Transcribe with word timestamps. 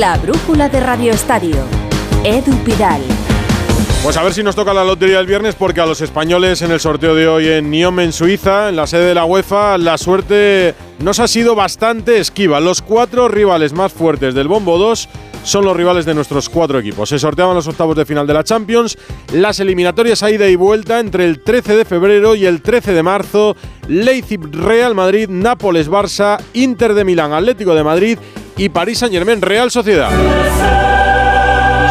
La 0.00 0.16
brújula 0.16 0.70
de 0.70 0.80
Radio 0.80 1.12
Estadio. 1.12 1.56
Edu 2.24 2.56
Pidal. 2.64 3.02
Pues 4.02 4.16
a 4.16 4.22
ver 4.22 4.32
si 4.32 4.42
nos 4.42 4.56
toca 4.56 4.72
la 4.72 4.82
lotería 4.82 5.18
del 5.18 5.26
viernes, 5.26 5.54
porque 5.54 5.82
a 5.82 5.84
los 5.84 6.00
españoles 6.00 6.62
en 6.62 6.70
el 6.70 6.80
sorteo 6.80 7.14
de 7.14 7.28
hoy 7.28 7.46
en 7.48 7.70
Nyon, 7.70 8.00
en 8.00 8.14
Suiza, 8.14 8.70
en 8.70 8.76
la 8.76 8.86
sede 8.86 9.08
de 9.08 9.14
la 9.14 9.26
UEFA, 9.26 9.76
la 9.76 9.98
suerte 9.98 10.74
nos 11.00 11.20
ha 11.20 11.28
sido 11.28 11.54
bastante 11.54 12.18
esquiva. 12.18 12.60
Los 12.60 12.80
cuatro 12.80 13.28
rivales 13.28 13.74
más 13.74 13.92
fuertes 13.92 14.32
del 14.32 14.48
Bombo 14.48 14.78
2 14.78 15.06
son 15.44 15.66
los 15.66 15.76
rivales 15.76 16.06
de 16.06 16.14
nuestros 16.14 16.48
cuatro 16.48 16.78
equipos. 16.78 17.10
Se 17.10 17.18
sorteaban 17.18 17.54
los 17.54 17.68
octavos 17.68 17.94
de 17.94 18.06
final 18.06 18.26
de 18.26 18.32
la 18.32 18.42
Champions, 18.42 18.96
las 19.34 19.60
eliminatorias 19.60 20.22
a 20.22 20.30
ida 20.30 20.48
y 20.48 20.56
vuelta 20.56 20.98
entre 20.98 21.26
el 21.26 21.42
13 21.42 21.76
de 21.76 21.84
febrero 21.84 22.34
y 22.34 22.46
el 22.46 22.62
13 22.62 22.94
de 22.94 23.02
marzo, 23.02 23.54
Leipzig 23.86 24.40
Real 24.50 24.94
Madrid, 24.94 25.28
Nápoles 25.28 25.90
Barça, 25.90 26.40
Inter 26.54 26.94
de 26.94 27.04
Milán, 27.04 27.34
Atlético 27.34 27.74
de 27.74 27.84
Madrid 27.84 28.18
y 28.60 28.68
París 28.68 28.98
Saint 28.98 29.14
Germain 29.14 29.40
Real 29.40 29.70
Sociedad. 29.70 30.10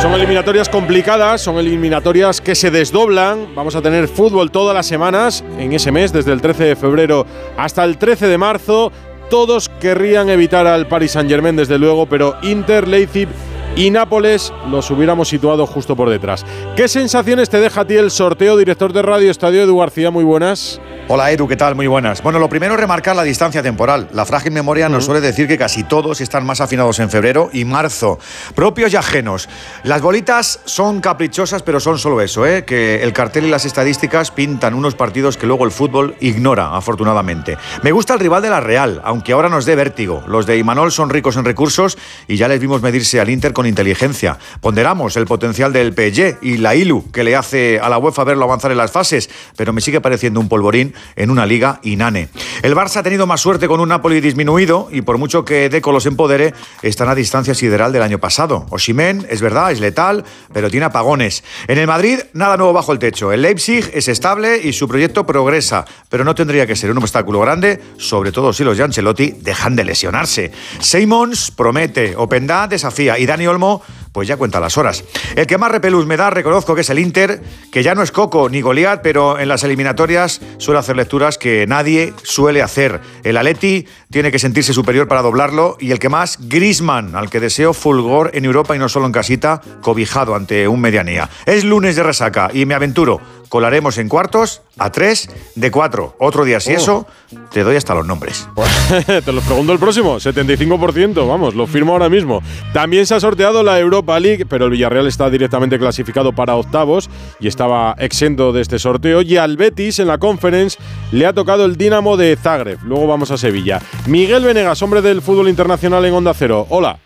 Son 0.04 0.14
eliminatorias 0.14 0.70
complicadas, 0.70 1.42
son 1.42 1.58
eliminatorias 1.58 2.42
que 2.42 2.54
se 2.54 2.70
desdoblan. 2.70 3.56
Vamos 3.56 3.76
a 3.76 3.82
tener 3.82 4.08
fútbol 4.08 4.52
todas 4.52 4.76
las 4.76 4.86
semanas 4.86 5.44
en 5.58 5.74
ese 5.74 5.92
mes, 5.92 6.14
desde 6.14 6.32
el 6.32 6.42
13 6.42 6.66
de 6.66 6.76
febrero 6.76 7.26
hasta 7.58 7.84
el 7.84 7.98
13 7.98 8.28
de 8.28 8.38
marzo. 8.38 8.92
Todos 9.32 9.68
querrían 9.82 10.30
evitar 10.30 10.68
al 10.68 10.88
Paris 10.88 11.14
Saint-Germain, 11.14 11.56
desde 11.56 11.80
luego, 11.80 12.06
pero 12.06 12.36
Inter, 12.44 12.88
Leipzig 12.88 13.28
y 13.76 13.90
Nápoles 13.90 14.54
los 14.70 14.92
hubiéramos 14.92 15.28
situado 15.28 15.66
justo 15.66 15.96
por 15.96 16.12
detrás. 16.12 16.46
¿Qué 16.76 16.88
sensaciones 16.88 17.50
te 17.50 17.60
deja 17.60 17.82
a 17.82 17.88
ti 17.88 17.96
el 17.96 18.12
sorteo, 18.12 18.58
director 18.58 18.94
de 18.94 19.02
Radio 19.02 19.32
Estadio 19.32 19.64
Edu 19.64 19.80
García? 19.80 20.12
Muy 20.12 20.24
buenas. 20.24 20.80
Hola 21.12 21.32
Edu, 21.32 21.48
¿qué 21.48 21.56
tal? 21.56 21.74
Muy 21.74 21.88
buenas. 21.88 22.22
Bueno, 22.22 22.38
lo 22.38 22.50
primero 22.50 22.76
es 22.76 22.80
remarcar 22.80 23.16
la 23.16 23.24
distancia 23.24 23.64
temporal. 23.64 24.10
La 24.14 24.26
frágil 24.26 24.52
memoria 24.52 24.90
nos 24.90 25.06
suele 25.06 25.22
decir 25.22 25.48
que 25.48 25.58
casi 25.58 25.84
todos 25.84 26.22
están 26.22 26.46
más 26.46 26.62
afinados 26.62 27.00
en 27.00 27.10
febrero 27.10 27.50
y 27.52 27.66
marzo, 27.66 28.20
propios 28.54 28.94
y 28.94 28.96
ajenos. 28.96 29.50
Las 29.82 30.04
bolitas 30.04 30.60
son 30.66 31.02
caprichosas, 31.02 31.64
pero 31.64 31.80
son 31.80 31.98
solo 31.98 32.22
eso, 32.22 32.46
¿eh? 32.46 32.64
que 32.64 33.02
el 33.02 33.12
cartel 33.12 33.48
y 33.48 33.50
las 33.50 33.66
estadísticas 33.66 34.30
pintan 34.30 34.76
unos 34.76 34.94
partidos 34.94 35.36
que 35.36 35.48
luego 35.48 35.66
el 35.66 35.72
fútbol 35.72 36.16
ignora, 36.20 36.76
afortunadamente. 36.76 37.58
Me 37.82 37.92
gusta 37.92 38.14
el 38.14 38.20
rival 38.20 38.44
de 38.44 38.52
la 38.52 38.60
Real, 38.60 39.02
aunque 39.04 39.32
ahora 39.34 39.50
nos 39.50 39.66
dé 39.66 39.76
vértigo. 39.76 40.24
Los 40.28 40.46
de 40.46 40.60
Imanol 40.60 40.92
son 40.92 41.10
ricos 41.10 41.38
en 41.38 41.46
recursos 41.46 41.98
y 42.28 42.36
ya 42.36 42.48
les 42.48 42.60
vimos 42.60 42.84
medirse 42.84 43.20
al 43.20 43.32
Inter 43.32 43.52
con 43.52 43.66
inteligencia. 43.66 44.38
Ponderamos 44.62 45.18
el 45.18 45.26
potencial 45.26 45.74
del 45.74 45.92
PSG 45.92 46.38
y 46.44 46.58
la 46.58 46.76
ILU, 46.76 47.10
que 47.12 47.24
le 47.24 47.36
hace 47.36 47.80
a 47.80 47.90
la 47.90 47.98
UEFA 47.98 48.26
verlo 48.26 48.46
avanzar 48.46 48.70
en 48.70 48.78
las 48.78 48.92
fases, 48.92 49.28
pero 49.56 49.74
me 49.74 49.82
sigue 49.82 50.02
pareciendo 50.02 50.40
un 50.40 50.48
polvorín 50.48 50.94
en 51.16 51.30
una 51.30 51.46
liga 51.46 51.80
inane. 51.84 52.30
El 52.62 52.76
Barça 52.76 52.98
ha 52.98 53.04
tenido 53.04 53.28
más 53.28 53.42
suerte 53.42 53.68
con 53.68 53.80
un 53.80 53.90
Napoli 53.90 54.22
disminuido 54.22 54.88
y 54.92 55.02
por 55.02 55.18
mucho 55.18 55.46
que 55.46 55.70
Deco 55.70 55.92
los 55.92 56.06
empodere, 56.06 56.54
están 56.82 57.10
a 57.10 57.16
distancia 57.16 57.54
sideral 57.54 57.92
del 57.92 58.02
año 58.02 58.20
pasado. 58.20 58.66
Oshimen, 58.70 59.26
es 59.30 59.42
verdad, 59.42 59.72
es 59.72 59.80
letal, 59.80 60.26
pero 60.54 60.70
tiene 60.70 60.86
apagones. 60.86 61.44
En 61.68 61.78
el 61.78 61.88
Madrid, 61.88 62.20
nada 62.34 62.58
nuevo 62.58 62.74
bajo 62.74 62.92
el 62.92 63.00
techo. 63.00 63.32
El 63.32 63.42
Leipzig 63.42 63.90
es 63.94 64.08
estable 64.08 64.60
y 64.62 64.74
su 64.74 64.88
proyecto 64.88 65.26
progresa, 65.26 65.86
pero 66.10 66.24
no 66.24 66.36
tendría 66.36 66.68
que 66.68 66.76
ser 66.76 66.92
un 66.92 66.98
obstáculo 66.98 67.40
grande, 67.40 67.82
sobre 67.98 68.32
todo 68.32 68.54
si 68.54 68.64
los 68.64 68.78
de 68.78 68.84
Ancelotti 68.84 69.32
dejan 69.42 69.76
de 69.76 69.86
lesionarse. 69.86 70.52
Simons 70.80 71.52
promete, 71.52 72.16
Openda 72.16 72.68
desafía 72.68 73.18
y 73.18 73.26
Dani 73.26 73.48
Olmo 73.48 73.82
pues 74.12 74.28
ya 74.28 74.38
cuenta 74.38 74.60
las 74.60 74.78
horas. 74.78 75.04
El 75.36 75.48
que 75.48 75.58
más 75.58 75.72
repelús 75.72 76.06
me 76.06 76.18
da, 76.18 76.30
reconozco 76.30 76.76
que 76.76 76.82
es 76.82 76.90
el 76.90 77.00
Inter, 77.00 77.42
que 77.72 77.84
ya 77.84 77.96
no 77.96 78.02
es 78.02 78.12
Coco 78.12 78.50
ni 78.50 78.62
Goliat, 78.62 79.02
pero 79.02 79.40
en 79.40 79.48
las 79.48 79.64
eliminatorias 79.64 80.42
suele 80.58 80.80
hacer 80.80 80.96
lecturas 80.96 81.38
que 81.38 81.66
nadie 81.68 82.14
suele 82.24 82.62
hacer. 82.62 83.02
El 83.24 83.38
Aleti 83.38 83.86
tiene 84.12 84.32
que 84.32 84.40
sentirse 84.40 84.74
superior 84.74 85.08
para 85.08 85.22
doblarlo 85.22 85.78
y 85.80 85.92
el 85.92 86.00
que 86.00 86.10
más, 86.10 86.38
Grisman, 86.50 87.16
al 87.16 87.30
que 87.30 87.40
deseo 87.40 87.74
fulgor 87.74 88.32
en 88.34 88.46
Europa 88.46 88.76
y 88.76 88.80
no 88.80 88.90
solo 88.90 89.06
en 89.06 89.12
casita, 89.12 89.62
cobijado 89.82 90.36
ante 90.36 90.68
un 90.68 90.82
medianía. 90.82 91.30
Es 91.46 91.64
lunes 91.64 91.96
de 91.96 92.04
resaca 92.04 92.50
y 92.54 92.66
me 92.66 92.76
aventuro 92.76 93.22
colaremos 93.50 93.98
en 93.98 94.08
cuartos 94.08 94.62
a 94.78 94.92
tres 94.92 95.30
de 95.56 95.72
cuatro. 95.72 96.16
Otro 96.20 96.46
día, 96.46 96.60
si 96.60 96.72
oh. 96.72 96.78
eso, 96.78 97.08
te 97.52 97.64
doy 97.64 97.76
hasta 97.76 97.94
los 97.94 98.06
nombres. 98.06 98.48
te 99.06 99.32
los 99.32 99.44
pregunto 99.44 99.74
el 99.74 99.80
próximo, 99.80 100.18
75%, 100.18 101.28
vamos, 101.28 101.56
lo 101.56 101.68
firmo 101.68 101.94
ahora 101.94 102.10
mismo. 102.10 102.42
También 102.74 103.06
se 103.06 103.16
ha 103.16 103.20
sorteado 103.20 103.64
la 103.64 103.80
Europa 103.80 104.20
League, 104.20 104.46
pero 104.46 104.66
el 104.66 104.72
Villarreal 104.72 105.08
está 105.08 105.30
directamente 105.30 105.78
clasificado 105.78 106.32
para 106.34 106.56
octavos 106.56 107.10
y 107.40 107.48
estaba 107.48 107.96
exento 107.98 108.54
de 108.54 108.62
este 108.62 108.80
sorteo. 108.80 109.22
Y 109.22 109.38
al 109.38 109.58
Betis 109.58 110.00
en 110.00 110.08
la 110.08 110.18
Conference 110.18 110.78
le 111.12 111.26
ha 111.26 111.34
tocado 111.34 111.66
el 111.66 111.76
Dinamo 111.76 112.16
de 112.16 112.38
Zagreb. 112.38 112.80
Luego 112.84 113.08
vamos 113.08 113.32
a 113.32 113.38
Sevilla. 113.38 113.82
Miguel 114.08 114.44
Venegas, 114.44 114.82
hombre 114.82 115.02
del 115.02 115.22
fútbol 115.22 115.50
internacional 115.50 116.06
en 116.06 116.14
Onda 116.14 116.34
Cero. 116.34 116.68
Hola. 116.70 117.00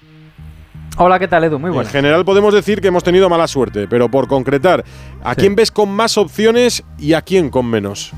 Hola, 0.97 1.17
¿qué 1.17 1.27
tal, 1.27 1.43
Edu? 1.43 1.57
Muy 1.57 1.71
bueno. 1.71 1.87
En 1.87 1.91
general 1.91 2.23
podemos 2.23 2.53
decir 2.53 2.79
que 2.79 2.89
hemos 2.89 3.03
tenido 3.03 3.27
mala 3.27 3.47
suerte, 3.47 3.87
pero 3.87 4.09
por 4.09 4.27
concretar, 4.27 4.83
¿a 5.23 5.33
quién 5.33 5.55
ves 5.55 5.71
con 5.71 5.89
más 5.89 6.17
opciones 6.17 6.83
y 6.99 7.13
a 7.13 7.21
quién 7.21 7.49
con 7.49 7.65
menos? 7.65 8.13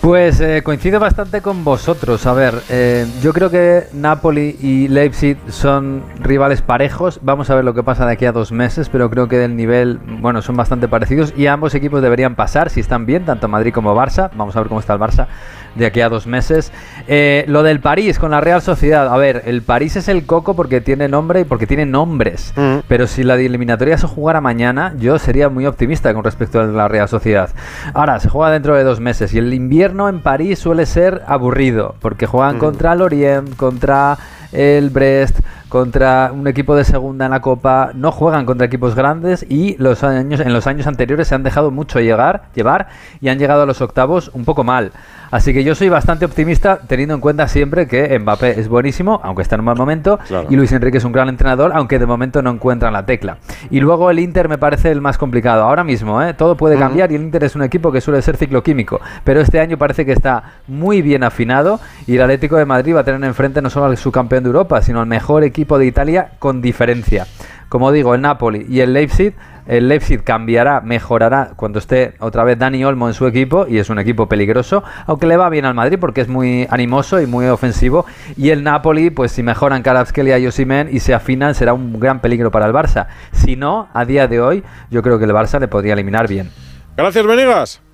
Pues 0.00 0.40
eh, 0.40 0.62
coincido 0.62 1.00
bastante 1.00 1.42
con 1.42 1.64
vosotros. 1.64 2.24
A 2.26 2.32
ver, 2.32 2.54
eh, 2.70 3.04
yo 3.20 3.34
creo 3.34 3.50
que 3.50 3.88
Napoli 3.92 4.56
y 4.60 4.88
Leipzig 4.88 5.36
son 5.48 6.02
rivales 6.20 6.62
parejos. 6.62 7.18
Vamos 7.20 7.50
a 7.50 7.56
ver 7.56 7.64
lo 7.64 7.74
que 7.74 7.82
pasa 7.82 8.06
de 8.06 8.12
aquí 8.12 8.24
a 8.24 8.32
dos 8.32 8.50
meses, 8.50 8.88
pero 8.88 9.10
creo 9.10 9.28
que 9.28 9.36
del 9.36 9.54
nivel, 9.54 9.98
bueno, 9.98 10.40
son 10.40 10.56
bastante 10.56 10.88
parecidos 10.88 11.34
y 11.36 11.46
ambos 11.46 11.74
equipos 11.74 12.00
deberían 12.00 12.36
pasar 12.36 12.70
si 12.70 12.80
están 12.80 13.04
bien, 13.04 13.26
tanto 13.26 13.48
Madrid 13.48 13.74
como 13.74 13.94
Barça. 13.94 14.30
Vamos 14.34 14.56
a 14.56 14.60
ver 14.60 14.68
cómo 14.68 14.80
está 14.80 14.94
el 14.94 15.00
Barça 15.00 15.26
de 15.74 15.86
aquí 15.86 16.00
a 16.00 16.08
dos 16.08 16.26
meses. 16.26 16.72
Eh, 17.06 17.44
lo 17.48 17.62
del 17.62 17.80
París 17.80 18.18
con 18.18 18.30
la 18.30 18.40
Real 18.40 18.62
Sociedad. 18.62 19.12
A 19.12 19.16
ver, 19.16 19.42
el 19.46 19.62
París 19.62 19.96
es 19.96 20.08
el 20.08 20.26
coco 20.26 20.54
porque 20.54 20.80
tiene 20.80 21.08
nombre 21.08 21.40
y 21.40 21.44
porque 21.44 21.66
tiene 21.66 21.86
nombres. 21.86 22.52
Mm. 22.56 22.78
Pero 22.86 23.06
si 23.06 23.22
la 23.22 23.34
eliminatoria 23.34 23.98
se 23.98 24.06
jugara 24.06 24.40
mañana, 24.40 24.94
yo 24.98 25.18
sería 25.18 25.48
muy 25.48 25.66
optimista 25.66 26.12
con 26.14 26.24
respecto 26.24 26.60
a 26.60 26.64
la 26.64 26.88
Real 26.88 27.08
Sociedad. 27.08 27.50
Ahora, 27.94 28.20
se 28.20 28.28
juega 28.28 28.52
dentro 28.52 28.76
de 28.76 28.84
dos 28.84 29.00
meses 29.00 29.32
y 29.34 29.38
el 29.38 29.52
invierno 29.54 30.08
en 30.08 30.20
París 30.20 30.58
suele 30.58 30.86
ser 30.86 31.22
aburrido 31.26 31.94
porque 32.00 32.26
juegan 32.26 32.56
mm. 32.56 32.60
contra 32.60 32.92
el 32.92 33.02
Orient, 33.02 33.56
contra 33.56 34.18
el 34.52 34.90
Brest, 34.90 35.40
contra 35.68 36.30
un 36.32 36.46
equipo 36.46 36.74
de 36.74 36.84
segunda 36.84 37.26
en 37.26 37.30
la 37.30 37.40
Copa, 37.40 37.90
no 37.94 38.12
juegan 38.12 38.46
contra 38.46 38.66
equipos 38.66 38.94
grandes 38.94 39.44
y 39.48 39.76
los 39.78 40.02
años, 40.02 40.40
en 40.40 40.52
los 40.52 40.66
años 40.66 40.86
anteriores 40.86 41.28
se 41.28 41.34
han 41.34 41.42
dejado 41.42 41.70
mucho 41.70 42.00
llegar, 42.00 42.44
llevar 42.54 42.88
y 43.20 43.28
han 43.28 43.38
llegado 43.38 43.62
a 43.62 43.66
los 43.66 43.80
octavos 43.80 44.30
un 44.34 44.44
poco 44.44 44.64
mal. 44.64 44.92
Así 45.30 45.52
que 45.52 45.62
yo 45.62 45.74
soy 45.74 45.90
bastante 45.90 46.24
optimista 46.24 46.80
teniendo 46.86 47.14
en 47.14 47.20
cuenta 47.20 47.48
siempre 47.48 47.86
que 47.86 48.18
Mbappé 48.18 48.58
es 48.58 48.68
buenísimo, 48.68 49.20
aunque 49.22 49.42
está 49.42 49.56
en 49.56 49.60
un 49.60 49.66
mal 49.66 49.76
momento, 49.76 50.18
y 50.48 50.56
Luis 50.56 50.72
Enrique 50.72 50.98
es 50.98 51.04
un 51.04 51.12
gran 51.12 51.28
entrenador, 51.28 51.72
aunque 51.74 51.98
de 51.98 52.06
momento 52.06 52.40
no 52.40 52.50
encuentran 52.50 52.94
la 52.94 53.04
tecla. 53.04 53.36
Y 53.70 53.80
luego 53.80 54.10
el 54.10 54.20
Inter 54.20 54.48
me 54.48 54.56
parece 54.56 54.90
el 54.90 55.02
más 55.02 55.18
complicado. 55.18 55.64
Ahora 55.64 55.84
mismo, 55.84 56.22
¿eh? 56.22 56.32
todo 56.32 56.56
puede 56.56 56.78
cambiar 56.78 57.12
y 57.12 57.16
el 57.16 57.22
Inter 57.22 57.44
es 57.44 57.56
un 57.56 57.62
equipo 57.62 57.92
que 57.92 58.00
suele 58.00 58.22
ser 58.22 58.38
cicloquímico, 58.38 59.00
pero 59.22 59.40
este 59.40 59.60
año 59.60 59.76
parece 59.76 60.06
que 60.06 60.12
está 60.12 60.42
muy 60.66 61.02
bien 61.02 61.22
afinado 61.22 61.78
y 62.06 62.16
el 62.16 62.22
Atlético 62.22 62.56
de 62.56 62.64
Madrid 62.64 62.94
va 62.94 63.00
a 63.00 63.04
tener 63.04 63.22
enfrente 63.24 63.60
no 63.60 63.68
solo 63.68 63.86
al 63.86 63.98
su 63.98 64.10
campeón 64.10 64.44
de 64.44 64.48
Europa, 64.48 64.80
sino 64.80 65.00
al 65.00 65.06
mejor 65.06 65.44
equipo 65.44 65.57
equipo 65.58 65.76
de 65.76 65.86
Italia 65.86 66.30
con 66.38 66.62
diferencia. 66.62 67.26
Como 67.68 67.90
digo, 67.90 68.14
el 68.14 68.20
Napoli 68.20 68.64
y 68.68 68.78
el 68.78 68.92
Leipzig, 68.92 69.34
el 69.66 69.88
Leipzig 69.88 70.22
cambiará, 70.22 70.80
mejorará 70.80 71.50
cuando 71.56 71.80
esté 71.80 72.14
otra 72.20 72.44
vez 72.44 72.60
Dani 72.60 72.84
Olmo 72.84 73.08
en 73.08 73.14
su 73.14 73.26
equipo 73.26 73.66
y 73.68 73.78
es 73.78 73.90
un 73.90 73.98
equipo 73.98 74.28
peligroso, 74.28 74.84
aunque 75.06 75.26
le 75.26 75.36
va 75.36 75.50
bien 75.50 75.64
al 75.64 75.74
Madrid 75.74 75.98
porque 76.00 76.20
es 76.20 76.28
muy 76.28 76.68
animoso 76.70 77.20
y 77.20 77.26
muy 77.26 77.46
ofensivo. 77.46 78.06
Y 78.36 78.50
el 78.50 78.62
Napoli, 78.62 79.10
pues 79.10 79.32
si 79.32 79.42
mejoran 79.42 79.82
Karabskelia 79.82 80.38
y 80.38 80.46
Osimen 80.46 80.88
y 80.92 81.00
se 81.00 81.12
afinan, 81.12 81.56
será 81.56 81.74
un 81.74 81.98
gran 81.98 82.20
peligro 82.20 82.52
para 82.52 82.66
el 82.66 82.72
Barça. 82.72 83.08
Si 83.32 83.56
no, 83.56 83.88
a 83.92 84.04
día 84.04 84.28
de 84.28 84.40
hoy, 84.40 84.62
yo 84.92 85.02
creo 85.02 85.18
que 85.18 85.24
el 85.24 85.32
Barça 85.32 85.58
le 85.58 85.66
podría 85.66 85.94
eliminar 85.94 86.28
bien. 86.28 86.50
Gracias, 86.96 87.26
Venegas. 87.26 87.87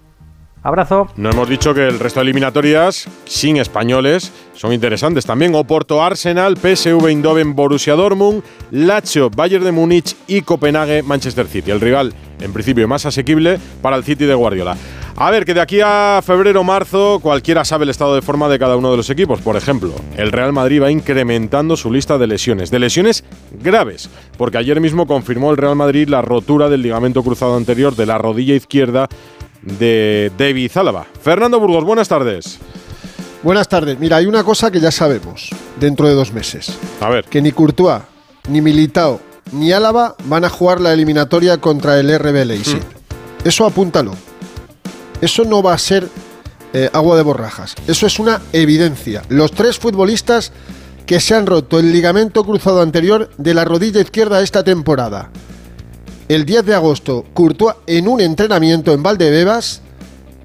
Abrazo. 0.64 1.08
No 1.16 1.30
hemos 1.30 1.46
dicho 1.46 1.74
que 1.74 1.86
el 1.86 1.98
resto 1.98 2.20
de 2.20 2.24
eliminatorias 2.24 3.06
sin 3.26 3.58
españoles 3.58 4.32
son 4.54 4.72
interesantes 4.72 5.26
también. 5.26 5.54
Oporto 5.54 6.02
Arsenal, 6.02 6.56
PSV 6.56 7.06
Eindhoven, 7.06 7.54
Borussia 7.54 7.94
Dortmund, 7.94 8.42
Lazio, 8.70 9.28
Bayern 9.28 9.62
de 9.62 9.72
Múnich 9.72 10.16
y 10.26 10.40
Copenhague, 10.40 11.02
Manchester 11.02 11.46
City. 11.48 11.70
El 11.70 11.82
rival, 11.82 12.14
en 12.40 12.54
principio, 12.54 12.88
más 12.88 13.04
asequible 13.04 13.58
para 13.82 13.96
el 13.96 14.04
City 14.04 14.24
de 14.24 14.34
Guardiola. 14.34 14.74
A 15.16 15.30
ver, 15.30 15.44
que 15.44 15.52
de 15.52 15.60
aquí 15.60 15.80
a 15.84 16.20
febrero 16.24 16.64
marzo 16.64 17.20
cualquiera 17.20 17.64
sabe 17.66 17.84
el 17.84 17.90
estado 17.90 18.14
de 18.14 18.22
forma 18.22 18.48
de 18.48 18.58
cada 18.58 18.76
uno 18.76 18.90
de 18.90 18.96
los 18.96 19.10
equipos. 19.10 19.42
Por 19.42 19.56
ejemplo, 19.56 19.92
el 20.16 20.32
Real 20.32 20.54
Madrid 20.54 20.82
va 20.82 20.90
incrementando 20.90 21.76
su 21.76 21.92
lista 21.92 22.16
de 22.16 22.26
lesiones, 22.26 22.70
de 22.70 22.78
lesiones 22.78 23.22
graves, 23.62 24.08
porque 24.38 24.58
ayer 24.58 24.80
mismo 24.80 25.06
confirmó 25.06 25.50
el 25.50 25.58
Real 25.58 25.76
Madrid 25.76 26.08
la 26.08 26.22
rotura 26.22 26.70
del 26.70 26.82
ligamento 26.82 27.22
cruzado 27.22 27.54
anterior 27.56 27.94
de 27.94 28.06
la 28.06 28.16
rodilla 28.16 28.54
izquierda 28.54 29.08
de 29.64 30.32
David 30.36 30.70
Zálava. 30.70 31.06
Fernando 31.22 31.58
Burgos, 31.60 31.84
buenas 31.84 32.08
tardes. 32.08 32.58
Buenas 33.42 33.68
tardes. 33.68 33.98
Mira, 33.98 34.16
hay 34.16 34.26
una 34.26 34.44
cosa 34.44 34.70
que 34.70 34.80
ya 34.80 34.90
sabemos 34.90 35.50
dentro 35.78 36.08
de 36.08 36.14
dos 36.14 36.32
meses. 36.32 36.72
A 37.00 37.10
ver. 37.10 37.24
Que 37.24 37.42
ni 37.42 37.52
Courtois, 37.52 38.02
ni 38.48 38.60
Militao, 38.60 39.20
ni 39.52 39.72
Álava 39.72 40.16
van 40.24 40.44
a 40.44 40.48
jugar 40.48 40.80
la 40.80 40.92
eliminatoria 40.92 41.58
contra 41.58 41.98
el 42.00 42.18
RB 42.18 42.44
Leipzig. 42.46 42.80
Hmm. 42.80 43.46
Eso 43.46 43.66
apúntalo. 43.66 44.14
Eso 45.20 45.44
no 45.44 45.62
va 45.62 45.74
a 45.74 45.78
ser 45.78 46.08
eh, 46.72 46.90
agua 46.92 47.16
de 47.16 47.22
borrajas. 47.22 47.74
Eso 47.86 48.06
es 48.06 48.18
una 48.18 48.40
evidencia. 48.52 49.22
Los 49.28 49.52
tres 49.52 49.78
futbolistas 49.78 50.52
que 51.06 51.20
se 51.20 51.34
han 51.34 51.46
roto 51.46 51.78
el 51.78 51.92
ligamento 51.92 52.44
cruzado 52.44 52.80
anterior 52.80 53.30
de 53.36 53.54
la 53.54 53.64
rodilla 53.64 54.00
izquierda 54.00 54.42
esta 54.42 54.64
temporada. 54.64 55.30
El 56.28 56.44
10 56.46 56.64
de 56.64 56.74
agosto, 56.74 57.24
Courtois 57.34 57.76
en 57.86 58.08
un 58.08 58.20
entrenamiento 58.20 58.92
en 58.92 59.02
Valdebebas. 59.02 59.82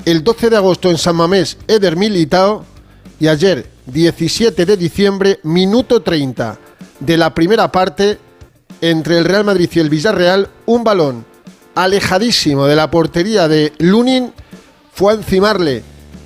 El 0.05 0.23
12 0.23 0.49
de 0.49 0.55
agosto 0.57 0.89
en 0.89 0.97
San 0.97 1.15
Mamés, 1.15 1.57
Eder 1.67 1.95
Militao. 1.95 2.65
Y 3.19 3.27
ayer, 3.27 3.69
17 3.85 4.65
de 4.65 4.77
diciembre, 4.77 5.39
minuto 5.43 6.01
30 6.01 6.57
de 6.99 7.17
la 7.17 7.33
primera 7.33 7.71
parte, 7.71 8.17
entre 8.81 9.17
el 9.17 9.25
Real 9.25 9.43
Madrid 9.43 9.69
y 9.73 9.79
el 9.79 9.89
Villarreal, 9.89 10.49
un 10.65 10.83
balón 10.85 11.25
alejadísimo 11.75 12.65
de 12.65 12.75
la 12.77 12.89
portería 12.89 13.47
de 13.47 13.73
Lunin 13.79 14.33
fue 14.93 15.11
a 15.13 15.15
encimarle 15.15 15.83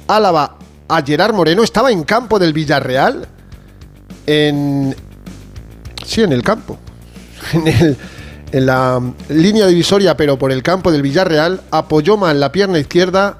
Álava 0.07 0.57
a 0.87 1.01
Gerard 1.01 1.33
Moreno. 1.33 1.63
Estaba 1.63 1.91
en 1.91 2.03
campo 2.03 2.37
del 2.39 2.53
Villarreal. 2.53 3.27
En. 4.27 4.95
Sí, 6.05 6.21
en 6.21 6.31
el 6.33 6.41
campo. 6.43 6.77
En, 7.53 7.67
el- 7.67 7.97
en 8.53 8.67
la 8.67 9.01
línea 9.27 9.67
divisoria, 9.67 10.15
pero 10.15 10.37
por 10.37 10.51
el 10.53 10.63
campo 10.63 10.91
del 10.91 11.01
Villarreal. 11.01 11.61
Apoyó 11.71 12.15
mal 12.15 12.39
la 12.39 12.53
pierna 12.53 12.79
izquierda 12.79 13.39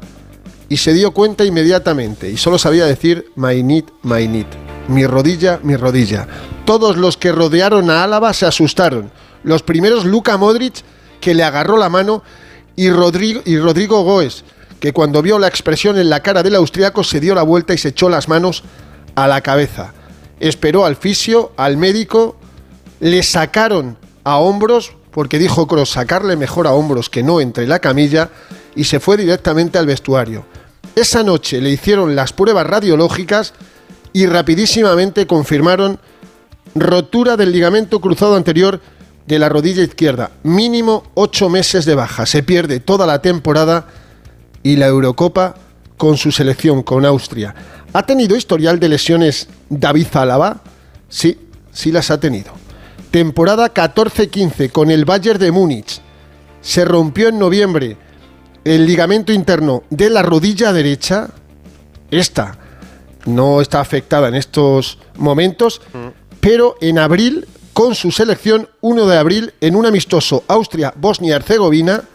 y 0.67 0.77
se 0.77 0.93
dio 0.93 1.11
cuenta 1.11 1.45
inmediatamente. 1.45 2.29
Y 2.29 2.35
solo 2.37 2.57
sabía 2.57 2.85
decir: 2.85 3.27
my 3.35 3.63
need. 3.63 3.85
Mi 4.89 5.07
rodilla, 5.07 5.59
mi 5.63 5.77
rodilla. 5.77 6.27
Todos 6.65 6.97
los 6.97 7.15
que 7.15 7.31
rodearon 7.31 7.89
a 7.89 8.03
Álava 8.03 8.33
se 8.33 8.45
asustaron. 8.45 9.11
Los 9.43 9.63
primeros, 9.63 10.03
Luka 10.03 10.35
Modric, 10.37 10.75
que 11.21 11.33
le 11.33 11.43
agarró 11.43 11.77
la 11.77 11.89
mano, 11.89 12.23
y 12.75 12.89
Rodrigo, 12.89 13.41
y 13.45 13.57
Rodrigo 13.57 14.03
Goes, 14.03 14.43
que 14.79 14.93
cuando 14.93 15.21
vio 15.21 15.39
la 15.39 15.47
expresión 15.47 15.97
en 15.97 16.09
la 16.09 16.21
cara 16.21 16.43
del 16.43 16.55
austriaco 16.55 17.03
se 17.03 17.19
dio 17.19 17.35
la 17.35 17.43
vuelta 17.43 17.73
y 17.73 17.77
se 17.77 17.89
echó 17.89 18.09
las 18.09 18.27
manos 18.27 18.63
a 19.15 19.27
la 19.27 19.41
cabeza. 19.41 19.93
Esperó 20.39 20.85
al 20.85 20.95
fisio, 20.95 21.51
al 21.55 21.77
médico, 21.77 22.35
le 22.99 23.21
sacaron 23.23 23.97
a 24.23 24.37
hombros, 24.37 24.93
porque 25.13 25.39
dijo 25.39 25.67
Cross 25.67 25.91
sacarle 25.91 26.35
mejor 26.35 26.67
a 26.67 26.73
hombros 26.73 27.09
que 27.09 27.23
no 27.23 27.39
entre 27.39 27.67
la 27.67 27.79
camilla, 27.79 28.29
y 28.75 28.85
se 28.85 28.99
fue 28.99 29.17
directamente 29.17 29.77
al 29.77 29.85
vestuario. 29.85 30.45
Esa 30.95 31.23
noche 31.23 31.61
le 31.61 31.69
hicieron 31.69 32.15
las 32.15 32.33
pruebas 32.33 32.65
radiológicas 32.67 33.53
y 34.11 34.25
rapidísimamente 34.25 35.27
confirmaron 35.27 35.99
rotura 36.75 37.37
del 37.37 37.51
ligamento 37.51 37.99
cruzado 37.99 38.35
anterior 38.35 38.81
de 39.27 39.39
la 39.39 39.49
rodilla 39.49 39.83
izquierda. 39.83 40.31
Mínimo 40.43 41.03
ocho 41.13 41.49
meses 41.49 41.85
de 41.85 41.95
baja. 41.95 42.25
Se 42.25 42.43
pierde 42.43 42.79
toda 42.79 43.05
la 43.07 43.21
temporada 43.21 43.87
y 44.61 44.75
la 44.75 44.87
Eurocopa 44.87 45.55
con 45.97 46.17
su 46.17 46.31
selección, 46.31 46.83
con 46.83 47.05
Austria. 47.05 47.55
¿Ha 47.93 48.05
tenido 48.05 48.35
historial 48.35 48.79
de 48.79 48.89
lesiones 48.89 49.47
David 49.69 50.07
Zálava? 50.11 50.61
Sí, 51.09 51.39
sí 51.71 51.91
las 51.91 52.11
ha 52.11 52.19
tenido. 52.19 52.62
Temporada 53.13 53.71
14-15 53.71 54.71
con 54.71 54.89
el 54.89 55.05
Bayern 55.05 55.37
de 55.39 55.51
Múnich. 55.51 56.01
Se 56.61 56.83
rompió 56.83 57.29
en 57.29 57.37
noviembre 57.37 57.95
el 58.63 58.87
ligamento 58.87 59.31
interno 59.31 59.83
de 59.91 60.09
la 60.09 60.23
rodilla 60.23 60.73
derecha. 60.73 61.29
Esta 62.09 62.57
no 63.25 63.61
está 63.61 63.81
afectada 63.81 64.29
en 64.29 64.33
estos 64.33 64.97
momentos, 65.15 65.79
pero 66.39 66.75
en 66.81 66.97
abril, 66.97 67.47
con 67.73 67.93
su 67.93 68.09
selección, 68.09 68.67
1 68.81 69.05
de 69.05 69.17
abril, 69.19 69.53
en 69.61 69.75
un 69.75 69.85
amistoso 69.85 70.43
Austria-Bosnia-Herzegovina, 70.47 72.05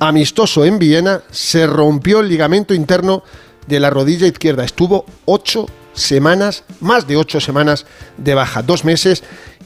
amistoso 0.00 0.64
en 0.64 0.80
Viena, 0.80 1.22
se 1.30 1.68
rompió 1.68 2.18
el 2.18 2.28
ligamento 2.28 2.74
interno 2.74 3.22
de 3.68 3.78
la 3.78 3.90
rodilla 3.90 4.26
izquierda. 4.26 4.64
Estuvo 4.64 5.06
ocho 5.24 5.66
semanas, 5.92 6.64
más 6.80 7.06
de 7.06 7.16
ocho 7.16 7.40
semanas 7.40 7.86
de 8.16 8.34
baja, 8.34 8.62
dos 8.62 8.84
meses 8.84 9.22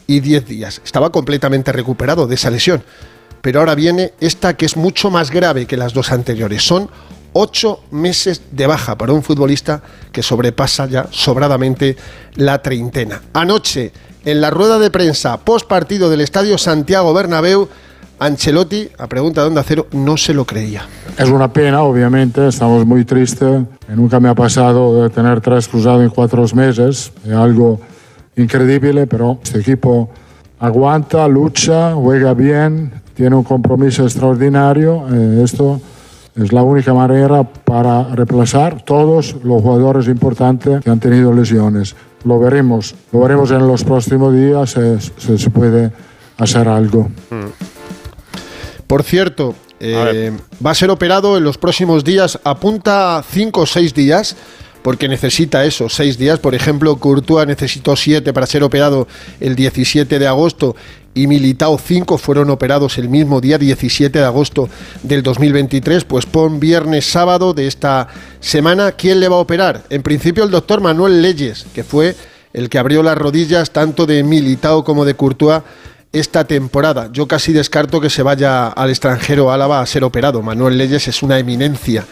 y 0.07 0.19
diez 0.19 0.45
días. 0.45 0.81
Estaba 0.83 1.11
completamente 1.11 1.71
recuperado 1.71 2.27
de 2.27 2.35
esa 2.35 2.49
lesión. 2.49 2.83
Pero 3.41 3.59
ahora 3.59 3.75
viene 3.75 4.13
esta 4.19 4.55
que 4.55 4.65
es 4.65 4.75
mucho 4.75 5.09
más 5.09 5.31
grave 5.31 5.67
que 5.67 5.77
las 5.77 5.93
dos 5.93 6.11
anteriores. 6.11 6.63
Son 6.63 6.89
ocho 7.33 7.83
meses 7.91 8.41
de 8.51 8.67
baja 8.67 8.97
para 8.97 9.13
un 9.13 9.23
futbolista 9.23 9.81
que 10.11 10.23
sobrepasa 10.23 10.87
ya 10.87 11.07
sobradamente 11.11 11.95
la 12.35 12.61
treintena. 12.61 13.21
Anoche, 13.33 13.91
en 14.25 14.41
la 14.41 14.49
rueda 14.49 14.79
de 14.79 14.91
prensa 14.91 15.37
post 15.37 15.67
partido 15.67 16.09
del 16.09 16.21
Estadio 16.21 16.57
Santiago 16.57 17.13
Bernabéu, 17.13 17.69
Ancelotti, 18.19 18.89
a 18.97 19.05
pregunta 19.05 19.41
de 19.41 19.47
Onda 19.47 19.63
Cero, 19.63 19.87
no 19.91 20.17
se 20.17 20.33
lo 20.33 20.43
creía. 20.43 20.81
Es 21.17 21.29
una 21.29 21.53
pena, 21.53 21.83
obviamente, 21.83 22.47
estamos 22.47 22.83
muy 22.85 23.05
tristes. 23.05 23.61
Nunca 23.89 24.19
me 24.19 24.27
ha 24.27 24.33
pasado 24.33 25.03
de 25.03 25.09
tener 25.11 25.39
tres 25.39 25.67
cruzados 25.67 26.01
en 26.01 26.09
cuatro 26.09 26.43
meses. 26.55 27.11
Es 27.23 27.31
algo 27.31 27.79
increíble, 28.35 29.05
pero 29.05 29.39
este 29.43 29.59
equipo 29.59 30.09
aguanta, 30.59 31.27
lucha, 31.27 31.93
juega 31.93 32.33
bien, 32.33 32.91
tiene 33.13 33.35
un 33.35 33.43
compromiso 33.43 34.03
extraordinario. 34.03 35.05
Eh, 35.11 35.41
esto 35.43 35.79
es 36.35 36.51
la 36.51 36.63
única 36.63 36.95
manera 36.95 37.43
para 37.43 38.15
reemplazar 38.15 38.81
todos 38.83 39.35
los 39.43 39.61
jugadores 39.61 40.07
importantes 40.07 40.81
que 40.83 40.89
han 40.89 40.99
tenido 40.99 41.31
lesiones. 41.31 41.95
Lo 42.23 42.39
veremos, 42.39 42.95
lo 43.11 43.19
veremos 43.19 43.51
en 43.51 43.67
los 43.67 43.83
próximos 43.83 44.33
días 44.33 44.75
eh, 44.77 44.97
si 45.17 45.37
se 45.37 45.49
puede 45.51 45.91
hacer 46.37 46.67
algo. 46.67 47.09
Por 48.87 49.03
cierto, 49.03 49.53
eh, 49.79 50.31
va 50.65 50.71
a 50.71 50.75
ser 50.75 50.89
operado 50.89 51.37
en 51.37 51.43
los 51.43 51.57
próximos 51.57 52.03
días, 52.03 52.39
apunta 52.43 53.23
5 53.29 53.61
o 53.61 53.65
6 53.65 53.93
días, 53.93 54.35
porque 54.81 55.09
necesita 55.09 55.65
eso, 55.65 55.89
6 55.89 56.17
días. 56.17 56.39
Por 56.39 56.55
ejemplo, 56.55 56.95
Courtois 56.95 57.45
necesitó 57.45 57.95
7 57.95 58.31
para 58.31 58.47
ser 58.47 58.63
operado 58.63 59.07
el 59.39 59.55
17 59.55 60.17
de 60.17 60.27
agosto 60.27 60.75
y 61.13 61.27
Militao 61.27 61.77
5 61.77 62.17
fueron 62.17 62.49
operados 62.49 62.97
el 62.97 63.09
mismo 63.09 63.41
día 63.41 63.57
17 63.57 64.19
de 64.19 64.25
agosto 64.25 64.69
del 65.03 65.23
2023. 65.23 66.05
Pues 66.05 66.25
pon 66.25 66.59
viernes, 66.59 67.05
sábado 67.05 67.53
de 67.53 67.67
esta 67.67 68.07
semana, 68.39 68.93
¿quién 68.93 69.19
le 69.19 69.27
va 69.27 69.35
a 69.35 69.39
operar? 69.39 69.83
En 69.89 70.03
principio 70.03 70.43
el 70.43 70.51
doctor 70.51 70.79
Manuel 70.79 71.21
Leyes, 71.21 71.65
que 71.73 71.83
fue 71.83 72.15
el 72.53 72.69
que 72.69 72.79
abrió 72.79 73.03
las 73.03 73.17
rodillas 73.17 73.71
tanto 73.71 74.05
de 74.05 74.23
Militao 74.23 74.83
como 74.83 75.05
de 75.05 75.15
Courtois 75.15 75.63
esta 76.11 76.45
temporada. 76.45 77.09
Yo 77.11 77.27
casi 77.27 77.53
descarto 77.53 78.01
que 78.01 78.09
se 78.09 78.23
vaya 78.23 78.67
al 78.67 78.89
extranjero 78.89 79.51
Álava 79.51 79.81
a 79.81 79.85
ser 79.85 80.03
operado. 80.03 80.41
Manuel 80.41 80.77
Leyes 80.77 81.07
es 81.07 81.23
una 81.23 81.39
eminencia 81.39 82.05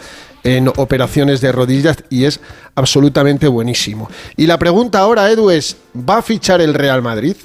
en 0.44 0.68
operaciones 0.68 1.40
de 1.40 1.50
rodillas 1.50 1.96
y 2.08 2.24
es 2.24 2.40
absolutamente 2.74 3.48
buenísimo. 3.48 4.08
Y 4.36 4.46
la 4.46 4.58
pregunta 4.58 5.00
ahora, 5.00 5.30
Edu, 5.30 5.50
es, 5.50 5.76
¿va 5.96 6.18
a 6.18 6.22
fichar 6.22 6.60
el 6.60 6.74
Real 6.74 7.02
Madrid? 7.02 7.36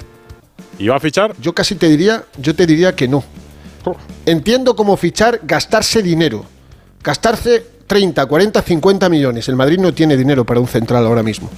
¿Y 0.78 0.88
va 0.88 0.96
a 0.96 1.00
fichar? 1.00 1.34
Yo 1.40 1.52
casi 1.52 1.74
te 1.74 1.88
diría, 1.88 2.24
yo 2.38 2.54
te 2.54 2.66
diría 2.66 2.94
que 2.94 3.08
no. 3.08 3.24
Entiendo 4.24 4.76
cómo 4.76 4.96
fichar, 4.96 5.40
gastarse 5.42 6.02
dinero. 6.02 6.44
Gastarse 7.02 7.66
30, 7.86 8.24
40, 8.24 8.62
50 8.62 9.08
millones. 9.08 9.48
El 9.48 9.56
Madrid 9.56 9.78
no 9.78 9.92
tiene 9.92 10.16
dinero 10.16 10.44
para 10.44 10.60
un 10.60 10.68
central 10.68 11.04
ahora 11.04 11.22
mismo. 11.22 11.50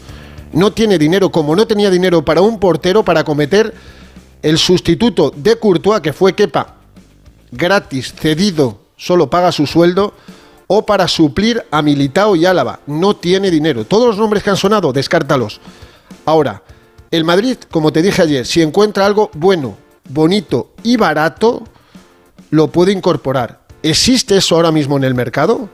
No 0.52 0.72
tiene 0.72 0.98
dinero, 0.98 1.30
como 1.30 1.54
no 1.54 1.66
tenía 1.66 1.90
dinero 1.90 2.24
para 2.24 2.40
un 2.40 2.58
portero 2.58 3.04
para 3.04 3.24
cometer 3.24 3.74
el 4.44 4.58
sustituto 4.58 5.32
de 5.34 5.58
Courtois, 5.58 6.02
que 6.02 6.12
fue 6.12 6.34
Kepa, 6.34 6.74
gratis, 7.50 8.12
cedido, 8.12 8.78
solo 8.94 9.30
paga 9.30 9.50
su 9.50 9.66
sueldo, 9.66 10.12
o 10.66 10.84
para 10.84 11.08
suplir 11.08 11.64
a 11.70 11.80
Militao 11.80 12.36
y 12.36 12.44
Álava. 12.44 12.80
No 12.86 13.16
tiene 13.16 13.50
dinero. 13.50 13.86
Todos 13.86 14.08
los 14.08 14.18
nombres 14.18 14.42
que 14.42 14.50
han 14.50 14.58
sonado, 14.58 14.92
descártalos. 14.92 15.62
Ahora, 16.26 16.62
el 17.10 17.24
Madrid, 17.24 17.56
como 17.70 17.90
te 17.90 18.02
dije 18.02 18.20
ayer, 18.20 18.44
si 18.44 18.60
encuentra 18.60 19.06
algo 19.06 19.30
bueno, 19.32 19.78
bonito 20.10 20.72
y 20.82 20.98
barato, 20.98 21.64
lo 22.50 22.68
puede 22.68 22.92
incorporar. 22.92 23.62
¿Existe 23.82 24.36
eso 24.36 24.56
ahora 24.56 24.72
mismo 24.72 24.98
en 24.98 25.04
el 25.04 25.14
mercado? 25.14 25.70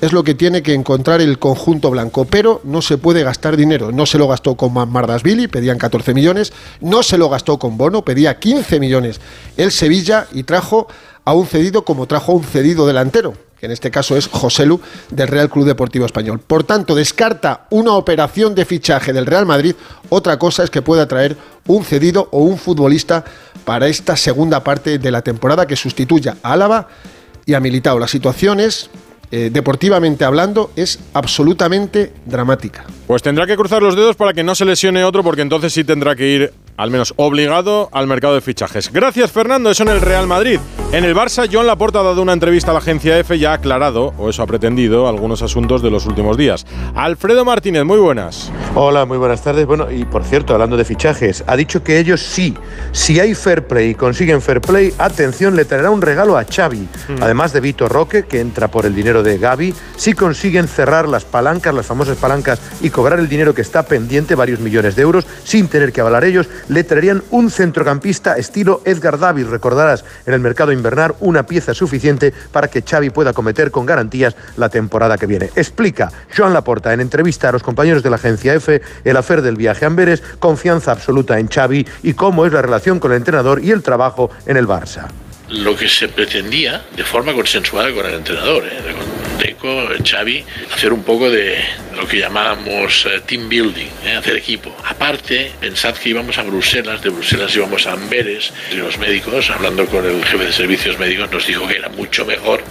Es 0.00 0.12
lo 0.12 0.22
que 0.22 0.34
tiene 0.34 0.62
que 0.62 0.74
encontrar 0.74 1.20
el 1.20 1.38
conjunto 1.38 1.90
blanco, 1.90 2.24
pero 2.24 2.60
no 2.64 2.82
se 2.82 2.98
puede 2.98 3.24
gastar 3.24 3.56
dinero. 3.56 3.90
No 3.90 4.06
se 4.06 4.18
lo 4.18 4.28
gastó 4.28 4.54
con 4.54 4.72
Mardasvili, 4.72 5.48
pedían 5.48 5.78
14 5.78 6.14
millones, 6.14 6.52
no 6.80 7.02
se 7.02 7.18
lo 7.18 7.28
gastó 7.28 7.58
con 7.58 7.76
Bono, 7.76 8.04
pedía 8.04 8.38
15 8.38 8.78
millones 8.78 9.20
el 9.56 9.72
Sevilla 9.72 10.28
y 10.32 10.44
trajo 10.44 10.86
a 11.24 11.32
un 11.32 11.46
cedido 11.46 11.84
como 11.84 12.06
trajo 12.06 12.32
a 12.32 12.36
un 12.36 12.44
cedido 12.44 12.86
delantero, 12.86 13.34
que 13.58 13.66
en 13.66 13.72
este 13.72 13.90
caso 13.90 14.16
es 14.16 14.28
Joselu 14.28 14.80
del 15.10 15.28
Real 15.28 15.50
Club 15.50 15.66
Deportivo 15.66 16.06
Español. 16.06 16.38
Por 16.38 16.64
tanto, 16.64 16.94
descarta 16.94 17.66
una 17.70 17.92
operación 17.94 18.54
de 18.54 18.64
fichaje 18.64 19.12
del 19.12 19.26
Real 19.26 19.46
Madrid. 19.46 19.74
Otra 20.10 20.38
cosa 20.38 20.62
es 20.62 20.70
que 20.70 20.80
pueda 20.80 21.08
traer 21.08 21.36
un 21.66 21.84
cedido 21.84 22.28
o 22.30 22.44
un 22.44 22.56
futbolista 22.56 23.24
para 23.64 23.88
esta 23.88 24.16
segunda 24.16 24.62
parte 24.62 24.98
de 24.98 25.10
la 25.10 25.22
temporada 25.22 25.66
que 25.66 25.76
sustituya 25.76 26.36
a 26.42 26.52
Álava 26.52 26.88
y 27.44 27.54
a 27.54 27.60
Militao. 27.60 27.98
La 27.98 28.08
situación 28.08 28.60
es 28.60 28.88
eh, 29.30 29.50
deportivamente 29.52 30.24
hablando, 30.24 30.70
es 30.76 30.98
absolutamente 31.12 32.12
dramática. 32.24 32.84
Pues 33.06 33.22
tendrá 33.22 33.46
que 33.46 33.56
cruzar 33.56 33.82
los 33.82 33.94
dedos 33.94 34.16
para 34.16 34.32
que 34.32 34.42
no 34.42 34.54
se 34.54 34.64
lesione 34.64 35.04
otro, 35.04 35.22
porque 35.22 35.42
entonces 35.42 35.72
sí 35.72 35.84
tendrá 35.84 36.16
que 36.16 36.28
ir 36.28 36.52
al 36.78 36.90
menos 36.90 37.12
obligado 37.16 37.90
al 37.92 38.06
mercado 38.06 38.34
de 38.34 38.40
fichajes. 38.40 38.90
Gracias 38.90 39.30
Fernando, 39.30 39.70
eso 39.70 39.82
en 39.82 39.90
el 39.90 40.00
Real 40.00 40.26
Madrid. 40.26 40.60
En 40.90 41.04
el 41.04 41.14
Barça, 41.14 41.46
Joan 41.52 41.66
Laporta 41.66 42.00
ha 42.00 42.02
dado 42.02 42.22
una 42.22 42.32
entrevista 42.32 42.70
a 42.70 42.72
la 42.72 42.78
agencia 42.78 43.18
EFE 43.18 43.36
y 43.36 43.44
ha 43.44 43.52
aclarado, 43.52 44.14
o 44.16 44.30
eso 44.30 44.42
ha 44.42 44.46
pretendido, 44.46 45.06
algunos 45.06 45.42
asuntos 45.42 45.82
de 45.82 45.90
los 45.90 46.06
últimos 46.06 46.38
días. 46.38 46.64
Alfredo 46.94 47.44
Martínez, 47.44 47.84
muy 47.84 47.98
buenas. 47.98 48.50
Hola, 48.74 49.04
muy 49.04 49.18
buenas 49.18 49.42
tardes. 49.42 49.66
Bueno, 49.66 49.90
y 49.92 50.06
por 50.06 50.24
cierto, 50.24 50.54
hablando 50.54 50.78
de 50.78 50.86
fichajes, 50.86 51.44
ha 51.46 51.56
dicho 51.56 51.82
que 51.82 51.98
ellos 51.98 52.22
sí, 52.22 52.54
si 52.92 53.20
hay 53.20 53.34
fair 53.34 53.66
play 53.66 53.90
y 53.90 53.94
consiguen 53.94 54.40
fair 54.40 54.62
play, 54.62 54.94
atención, 54.96 55.56
le 55.56 55.66
traerá 55.66 55.90
un 55.90 56.00
regalo 56.00 56.38
a 56.38 56.44
Xavi, 56.44 56.78
mm. 57.08 57.22
además 57.22 57.52
de 57.52 57.60
Vito 57.60 57.86
Roque, 57.86 58.24
que 58.24 58.40
entra 58.40 58.68
por 58.68 58.86
el 58.86 58.94
dinero 58.94 59.22
de 59.22 59.36
Gaby, 59.36 59.74
si 59.96 60.14
consiguen 60.14 60.68
cerrar 60.68 61.06
las 61.06 61.26
palancas, 61.26 61.74
las 61.74 61.84
famosas 61.84 62.16
palancas, 62.16 62.60
y 62.80 62.88
cobrar 62.88 63.18
el 63.18 63.28
dinero 63.28 63.54
que 63.54 63.60
está 63.60 63.82
pendiente, 63.82 64.34
varios 64.34 64.60
millones 64.60 64.96
de 64.96 65.02
euros, 65.02 65.26
sin 65.44 65.68
tener 65.68 65.92
que 65.92 66.00
avalar 66.00 66.24
ellos, 66.24 66.48
le 66.68 66.84
traerían 66.84 67.22
un 67.30 67.50
centrocampista 67.50 68.36
estilo 68.36 68.82
Edgar 68.84 69.18
David, 69.18 69.46
recordarás, 69.48 70.04
en 70.26 70.34
el 70.34 70.40
mercado 70.40 70.72
invernar 70.72 71.14
una 71.20 71.44
pieza 71.44 71.74
suficiente 71.74 72.32
para 72.52 72.68
que 72.68 72.82
Xavi 72.82 73.10
pueda 73.10 73.32
cometer 73.32 73.70
con 73.70 73.86
garantías 73.86 74.36
la 74.56 74.68
temporada 74.68 75.18
que 75.18 75.26
viene. 75.26 75.50
Explica 75.56 76.10
Joan 76.36 76.52
Laporta 76.52 76.92
en 76.92 77.00
entrevista 77.00 77.48
a 77.48 77.52
los 77.52 77.62
compañeros 77.62 78.02
de 78.02 78.10
la 78.10 78.16
agencia 78.16 78.54
F 78.54 78.80
el 79.04 79.16
afer 79.16 79.42
del 79.42 79.56
viaje 79.56 79.84
a 79.84 79.88
Amberes, 79.88 80.22
confianza 80.38 80.92
absoluta 80.92 81.38
en 81.38 81.48
Xavi 81.48 81.86
y 82.02 82.14
cómo 82.14 82.46
es 82.46 82.52
la 82.52 82.62
relación 82.62 83.00
con 83.00 83.12
el 83.12 83.18
entrenador 83.18 83.64
y 83.64 83.70
el 83.70 83.82
trabajo 83.82 84.30
en 84.46 84.56
el 84.56 84.66
Barça 84.66 85.08
lo 85.50 85.74
que 85.74 85.88
se 85.88 86.08
pretendía 86.08 86.84
de 86.94 87.04
forma 87.04 87.32
consensuada 87.32 87.92
con 87.94 88.04
el 88.04 88.14
entrenador, 88.14 88.64
¿eh? 88.66 89.17
Con 89.58 89.88
Deco, 89.88 90.04
Xavi, 90.04 90.44
hacer 90.72 90.92
un 90.92 91.02
poco 91.02 91.30
de 91.30 91.58
lo 91.96 92.06
que 92.06 92.18
llamábamos 92.18 93.06
eh, 93.06 93.20
team 93.26 93.48
building, 93.48 93.88
¿eh? 94.04 94.16
hacer 94.16 94.36
equipo. 94.36 94.74
Aparte, 94.84 95.52
pensad 95.60 95.94
que 95.94 96.10
íbamos 96.10 96.38
a 96.38 96.42
Bruselas, 96.42 97.02
de 97.02 97.10
Bruselas 97.10 97.54
íbamos 97.54 97.86
a 97.86 97.92
Amberes, 97.92 98.52
y 98.72 98.76
los 98.76 98.98
médicos, 98.98 99.50
hablando 99.50 99.86
con 99.86 100.04
el 100.04 100.24
jefe 100.24 100.44
de 100.44 100.52
servicios 100.52 100.98
médicos, 100.98 101.30
nos 101.30 101.46
dijo 101.46 101.66
que 101.66 101.76
era 101.76 101.88
mucho 101.88 102.24
mejor 102.24 102.62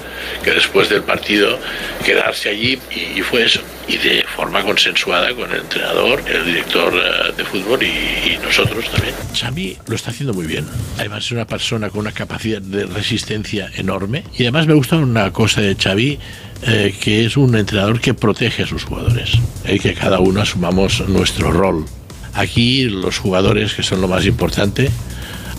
que 0.43 0.51
después 0.51 0.89
del 0.89 1.03
partido 1.03 1.59
quedarse 2.05 2.49
allí 2.49 2.79
y, 3.15 3.21
fue 3.21 3.43
eso. 3.43 3.61
Y 3.87 3.97
de 3.97 4.25
forma 4.35 4.63
consensuada 4.63 5.33
con 5.33 5.49
el 5.51 5.61
entrenador, 5.61 6.21
el 6.27 6.45
director 6.45 6.93
de 7.35 7.45
fútbol 7.45 7.81
y, 7.83 8.33
y 8.33 8.39
nosotros 8.43 8.89
también. 8.91 9.15
Xavi 9.33 9.77
lo 9.87 9.95
está 9.95 10.11
haciendo 10.11 10.33
muy 10.33 10.45
bien. 10.45 10.65
Además 10.97 11.25
es 11.25 11.31
una 11.31 11.45
persona 11.45 11.89
con 11.89 12.01
una 12.01 12.11
capacidad 12.11 12.61
de 12.61 12.85
resistencia 12.85 13.69
enorme. 13.75 14.23
Y 14.37 14.43
además 14.43 14.67
me 14.67 14.73
gusta 14.73 14.97
una 14.97 15.31
cosa 15.31 15.61
de 15.61 15.75
Xavi, 15.75 16.19
eh, 16.63 16.95
que 16.99 17.25
es 17.25 17.37
un 17.37 17.55
entrenador 17.55 18.01
que 18.01 18.13
protege 18.13 18.63
a 18.63 18.67
sus 18.67 18.83
jugadores, 18.83 19.33
y 19.65 19.75
eh, 19.75 19.79
que 19.79 19.93
cada 19.93 20.19
uno 20.19 20.41
asumamos 20.41 21.07
nuestro 21.07 21.51
rol. 21.51 21.85
Aquí 22.33 22.85
los 22.85 23.19
jugadores, 23.19 23.73
que 23.73 23.83
son 23.83 24.01
lo 24.01 24.07
más 24.07 24.25
importante, 24.25 24.89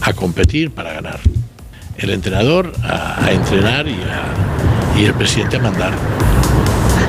a 0.00 0.12
competir 0.12 0.70
para 0.70 0.92
ganar. 0.92 1.20
El 1.96 2.10
entrenador 2.10 2.72
a, 2.82 3.30
entrenar 3.30 3.86
y, 3.88 3.96
y 5.00 5.04
el 5.04 5.14
presidente 5.14 5.56
a 5.56 5.60
mandar. 5.60 6.27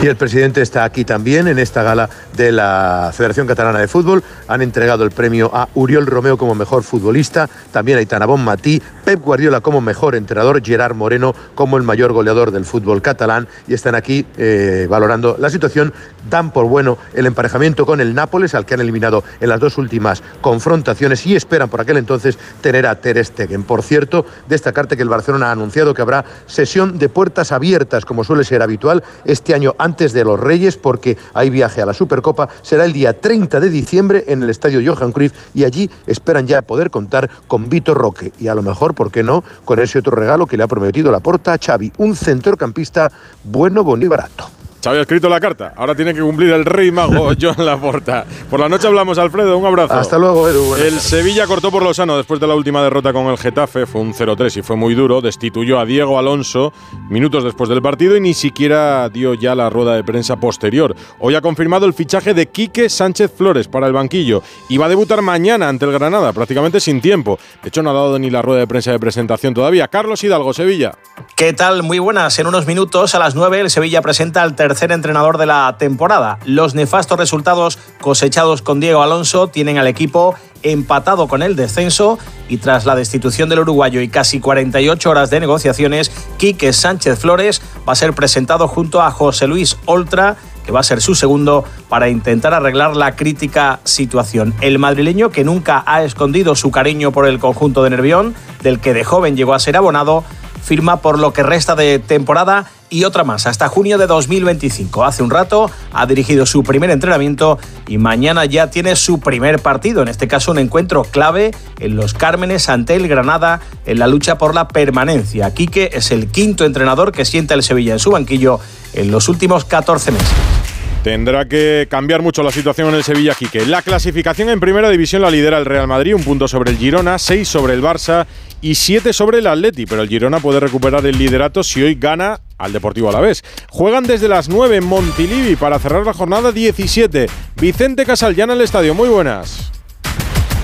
Y 0.01 0.07
el 0.07 0.15
presidente 0.15 0.61
está 0.61 0.85
aquí 0.85 1.03
también 1.03 1.49
en 1.49 1.59
esta 1.59 1.83
gala 1.83 2.09
de 2.37 2.53
la 2.53 3.11
Federación 3.13 3.47
Catalana 3.47 3.79
de 3.79 3.89
Fútbol. 3.89 4.23
Han 4.47 4.61
entregado 4.61 5.03
el 5.03 5.11
premio 5.11 5.51
a 5.53 5.67
Uriol 5.73 6.05
Romeo 6.05 6.37
como 6.37 6.55
mejor 6.55 6.83
futbolista, 6.83 7.49
también 7.73 7.97
a 7.97 8.01
Itana 8.01 8.25
Matí, 8.25 8.81
Pep 9.03 9.19
Guardiola 9.19 9.59
como 9.59 9.81
mejor 9.81 10.15
entrenador, 10.15 10.63
Gerard 10.63 10.95
Moreno 10.95 11.35
como 11.53 11.75
el 11.75 11.83
mayor 11.83 12.13
goleador 12.13 12.51
del 12.51 12.63
fútbol 12.63 13.01
catalán 13.01 13.49
y 13.67 13.73
están 13.73 13.93
aquí 13.93 14.25
eh, 14.37 14.87
valorando 14.89 15.35
la 15.37 15.49
situación. 15.49 15.93
Dan 16.29 16.51
por 16.51 16.65
bueno 16.65 16.97
el 17.13 17.25
emparejamiento 17.25 17.85
con 17.85 17.99
el 17.99 18.15
Nápoles, 18.15 18.55
al 18.55 18.65
que 18.65 18.75
han 18.75 18.81
eliminado 18.81 19.25
en 19.41 19.49
las 19.49 19.59
dos 19.59 19.77
últimas 19.77 20.23
confrontaciones 20.39 21.25
y 21.25 21.35
esperan 21.35 21.67
por 21.67 21.81
aquel 21.81 21.97
entonces 21.97 22.37
tener 22.61 22.87
a 22.87 22.95
Ter 22.95 23.23
Stegen. 23.25 23.63
Por 23.63 23.83
cierto, 23.83 24.25
destacarte 24.47 24.95
que 24.95 25.03
el 25.03 25.09
Barcelona 25.09 25.49
ha 25.49 25.51
anunciado 25.51 25.93
que 25.93 26.01
habrá 26.01 26.23
sesión 26.45 26.97
de 26.97 27.09
puertas 27.09 27.51
abiertas, 27.51 28.05
como 28.05 28.23
suele 28.23 28.45
ser 28.45 28.61
habitual, 28.61 29.03
este 29.25 29.53
año 29.53 29.75
antes 29.77 29.88
de 29.98 30.24
los 30.24 30.39
Reyes, 30.39 30.77
porque 30.77 31.17
hay 31.34 31.50
viaje 31.50 31.81
a 31.81 31.86
la 31.86 31.93
Supercopa. 31.93 32.50
Será 32.62 32.86
el 32.86 32.93
día 32.93 33.19
30 33.19 33.60
de 33.60 33.69
diciembre 33.69 34.24
en 34.27 34.43
el 34.43 34.50
estadio 34.50 34.81
Johan 34.84 35.12
Cruyff 35.12 35.34
y 35.53 35.63
allí 35.63 35.89
esperan 36.08 36.48
ya 36.48 36.62
poder 36.62 36.89
contar 36.89 37.29
con 37.48 37.69
Vito 37.69 37.93
Roque 37.93 38.31
y 38.39 38.48
a 38.48 38.55
lo 38.55 38.62
mejor, 38.62 38.93
¿por 38.93 39.12
qué 39.12 39.24
no?, 39.24 39.43
con 39.65 39.79
ese 39.79 40.00
otro 40.00 40.15
regalo 40.15 40.46
que 40.46 40.58
le 40.58 40.63
ha 40.63 40.67
prometido 40.67 41.12
la 41.12 41.19
porta 41.19 41.53
a 41.53 41.58
Xavi, 41.58 41.91
un 41.98 42.15
centrocampista 42.15 43.12
bueno, 43.43 43.84
bonito 43.84 44.00
y 44.05 44.08
barato. 44.08 44.58
Se 44.79 44.88
había 44.88 45.01
escrito 45.01 45.27
la 45.27 45.41
carta. 45.41 45.74
Ahora 45.75 45.93
tiene 45.93 46.13
que 46.13 46.21
cumplir 46.21 46.51
el 46.51 46.63
rey 46.63 46.89
mago 46.89 47.31
John 47.41 47.65
Laporta. 47.65 48.25
Por 48.50 48.62
la 48.62 48.69
noche 48.69 48.88
hablamos, 48.88 49.17
Alfredo. 49.17 49.57
Un 49.57 49.65
abrazo. 49.65 49.93
Hasta 49.93 50.17
luego, 50.17 50.48
Edu. 50.48 50.75
El 50.75 51.01
Sevilla 51.01 51.48
cortó 51.48 51.69
por 51.69 51.83
lo 51.83 51.93
sano 51.93 52.15
después 52.15 52.39
de 52.39 52.48
la 52.48 52.55
última 52.55 52.81
derrota 52.81 53.12
con 53.12 53.25
el 53.27 53.38
Getafe. 53.38 53.86
Fue 53.86 54.00
un 54.00 54.13
0-3 54.13 54.57
y 54.57 54.62
fue 54.62 54.77
muy 54.77 54.95
duro. 54.95 55.19
Destituyó 55.19 55.79
a 55.79 55.86
Diego 55.86 56.17
Alonso 56.17 56.71
minutos 57.09 57.43
después 57.43 57.69
del 57.69 57.81
partido 57.81 58.15
y 58.15 58.21
ni 58.21 58.33
siquiera 58.33 59.09
dio 59.09 59.33
ya 59.33 59.53
la 59.53 59.69
rueda 59.69 59.95
de 59.95 60.03
prensa 60.05 60.38
posterior. 60.38 60.95
Hoy 61.19 61.36
ha 61.36 61.41
confirmado 61.41 61.86
el 61.86 61.93
fichaje 61.93 62.33
de 62.33 62.48
Quique 62.48 62.88
Sánchez 62.88 63.33
Flores 63.36 63.67
para 63.67 63.86
el 63.86 63.91
banquillo 63.91 64.43
y 64.69 64.77
va 64.77 64.86
a 64.86 64.89
debutar 64.89 65.21
mañana 65.21 65.67
ante 65.67 65.83
el 65.83 65.91
Granada, 65.91 66.31
prácticamente 66.31 66.79
sin 66.79 67.01
tiempo. 67.01 67.38
De 67.62 67.67
hecho, 67.67 67.83
no 67.83 67.89
ha 67.89 67.93
dado 67.93 68.17
ni 68.17 68.29
la 68.29 68.41
rueda 68.41 68.62
de 68.62 68.67
prensa 68.67 68.91
de 68.91 69.00
presentación 69.00 69.53
todavía. 69.53 69.89
Carlos 69.89 70.24
Hidalgo, 70.24 70.53
Sevilla. 70.53 70.93
¿Qué 71.36 71.51
tal? 71.51 71.83
Muy 71.83 72.00
buenas. 72.00 72.39
En 72.39 72.48
unos 72.48 72.65
minutos, 72.65 73.13
a 73.13 73.19
las 73.19 73.36
9, 73.36 73.59
el 73.59 73.69
Sevilla 73.69 74.01
presenta 74.01 74.41
al 74.41 74.55
tercer 74.55 74.68
entrenador 74.91 75.38
de 75.38 75.45
la 75.45 75.75
temporada. 75.77 76.39
Los 76.45 76.75
nefastos 76.75 77.17
resultados 77.17 77.77
cosechados 78.01 78.61
con 78.61 78.79
Diego 78.79 79.01
Alonso 79.01 79.47
tienen 79.47 79.77
al 79.77 79.88
equipo 79.88 80.35
empatado 80.63 81.27
con 81.27 81.41
el 81.41 81.55
descenso 81.55 82.19
y 82.47 82.57
tras 82.57 82.85
la 82.85 82.95
destitución 82.95 83.49
del 83.49 83.59
uruguayo 83.59 84.01
y 84.01 84.09
casi 84.09 84.39
48 84.39 85.09
horas 85.09 85.29
de 85.29 85.39
negociaciones, 85.39 86.11
Quique 86.38 86.73
Sánchez 86.73 87.19
Flores 87.19 87.61
va 87.88 87.93
a 87.93 87.95
ser 87.95 88.13
presentado 88.13 88.67
junto 88.67 89.01
a 89.01 89.11
José 89.11 89.47
Luis 89.47 89.77
Oltra 89.85 90.38
que 90.65 90.71
va 90.71 90.81
a 90.81 90.83
ser 90.83 91.01
su 91.01 91.15
segundo 91.15 91.63
para 91.88 92.09
intentar 92.09 92.53
arreglar 92.53 92.95
la 92.95 93.15
crítica 93.15 93.79
situación. 93.85 94.53
El 94.61 94.77
madrileño, 94.77 95.31
que 95.31 95.43
nunca 95.43 95.83
ha 95.88 96.03
escondido 96.03 96.55
su 96.55 96.69
cariño 96.69 97.11
por 97.11 97.27
el 97.27 97.39
conjunto 97.39 97.83
de 97.83 97.89
Nervión, 97.89 98.35
del 98.61 98.79
que 98.79 98.93
de 98.93 99.03
joven 99.03 99.35
llegó 99.35 99.55
a 99.55 99.59
ser 99.59 99.77
abonado, 99.77 100.23
firma 100.61 100.97
por 100.97 101.19
lo 101.19 101.33
que 101.33 101.43
resta 101.43 101.75
de 101.75 101.99
temporada 101.99 102.65
y 102.89 103.03
otra 103.03 103.23
más 103.23 103.45
hasta 103.45 103.67
junio 103.69 103.97
de 103.97 104.07
2025. 104.07 105.03
Hace 105.03 105.23
un 105.23 105.29
rato 105.29 105.69
ha 105.93 106.05
dirigido 106.05 106.45
su 106.45 106.63
primer 106.63 106.89
entrenamiento 106.89 107.59
y 107.87 107.97
mañana 107.97 108.45
ya 108.45 108.69
tiene 108.69 108.95
su 108.95 109.19
primer 109.19 109.59
partido, 109.59 110.01
en 110.01 110.07
este 110.07 110.27
caso 110.27 110.51
un 110.51 110.59
encuentro 110.59 111.03
clave 111.03 111.51
en 111.79 111.95
los 111.95 112.13
Cármenes 112.13 112.69
ante 112.69 112.95
el 112.95 113.07
Granada 113.07 113.61
en 113.85 113.99
la 113.99 114.07
lucha 114.07 114.37
por 114.37 114.55
la 114.55 114.67
permanencia. 114.67 115.53
Quique 115.53 115.91
es 115.93 116.11
el 116.11 116.27
quinto 116.27 116.65
entrenador 116.65 117.11
que 117.11 117.25
sienta 117.25 117.53
el 117.53 117.63
Sevilla 117.63 117.93
en 117.93 117.99
su 117.99 118.11
banquillo 118.11 118.59
en 118.93 119.11
los 119.11 119.29
últimos 119.29 119.65
14 119.65 120.11
meses. 120.11 120.58
Tendrá 121.03 121.47
que 121.47 121.87
cambiar 121.89 122.21
mucho 122.21 122.43
la 122.43 122.51
situación 122.51 122.89
en 122.89 122.95
el 122.95 123.03
Sevilla, 123.03 123.33
Quique. 123.33 123.65
La 123.65 123.81
clasificación 123.81 124.49
en 124.49 124.59
primera 124.59 124.89
división 124.89 125.21
la 125.21 125.31
lidera 125.31 125.57
el 125.57 125.65
Real 125.65 125.87
Madrid, 125.87 126.13
un 126.13 126.23
punto 126.23 126.49
sobre 126.49 126.71
el 126.71 126.77
Girona, 126.77 127.17
seis 127.17 127.47
sobre 127.47 127.73
el 127.73 127.81
Barça 127.81 128.25
y 128.61 128.75
siete 128.75 129.13
sobre 129.13 129.39
el 129.39 129.47
Atleti, 129.47 129.85
pero 129.85 130.01
el 130.01 130.09
Girona 130.09 130.41
puede 130.41 130.59
recuperar 130.59 131.05
el 131.05 131.17
liderato 131.17 131.63
si 131.63 131.81
hoy 131.81 131.95
gana 131.95 132.41
al 132.57 132.73
Deportivo 132.73 133.07
Alavés. 133.07 133.43
Juegan 133.69 134.03
desde 134.03 134.27
las 134.27 134.49
9 134.49 134.75
en 134.75 134.85
Montilivi 134.85 135.55
para 135.55 135.79
cerrar 135.79 136.05
la 136.05 136.13
jornada 136.13 136.51
17. 136.51 137.27
Vicente 137.55 138.05
Casal, 138.05 138.35
ya 138.35 138.43
en 138.43 138.51
el 138.51 138.61
estadio. 138.61 138.93
Muy 138.93 139.07
buenas. 139.07 139.71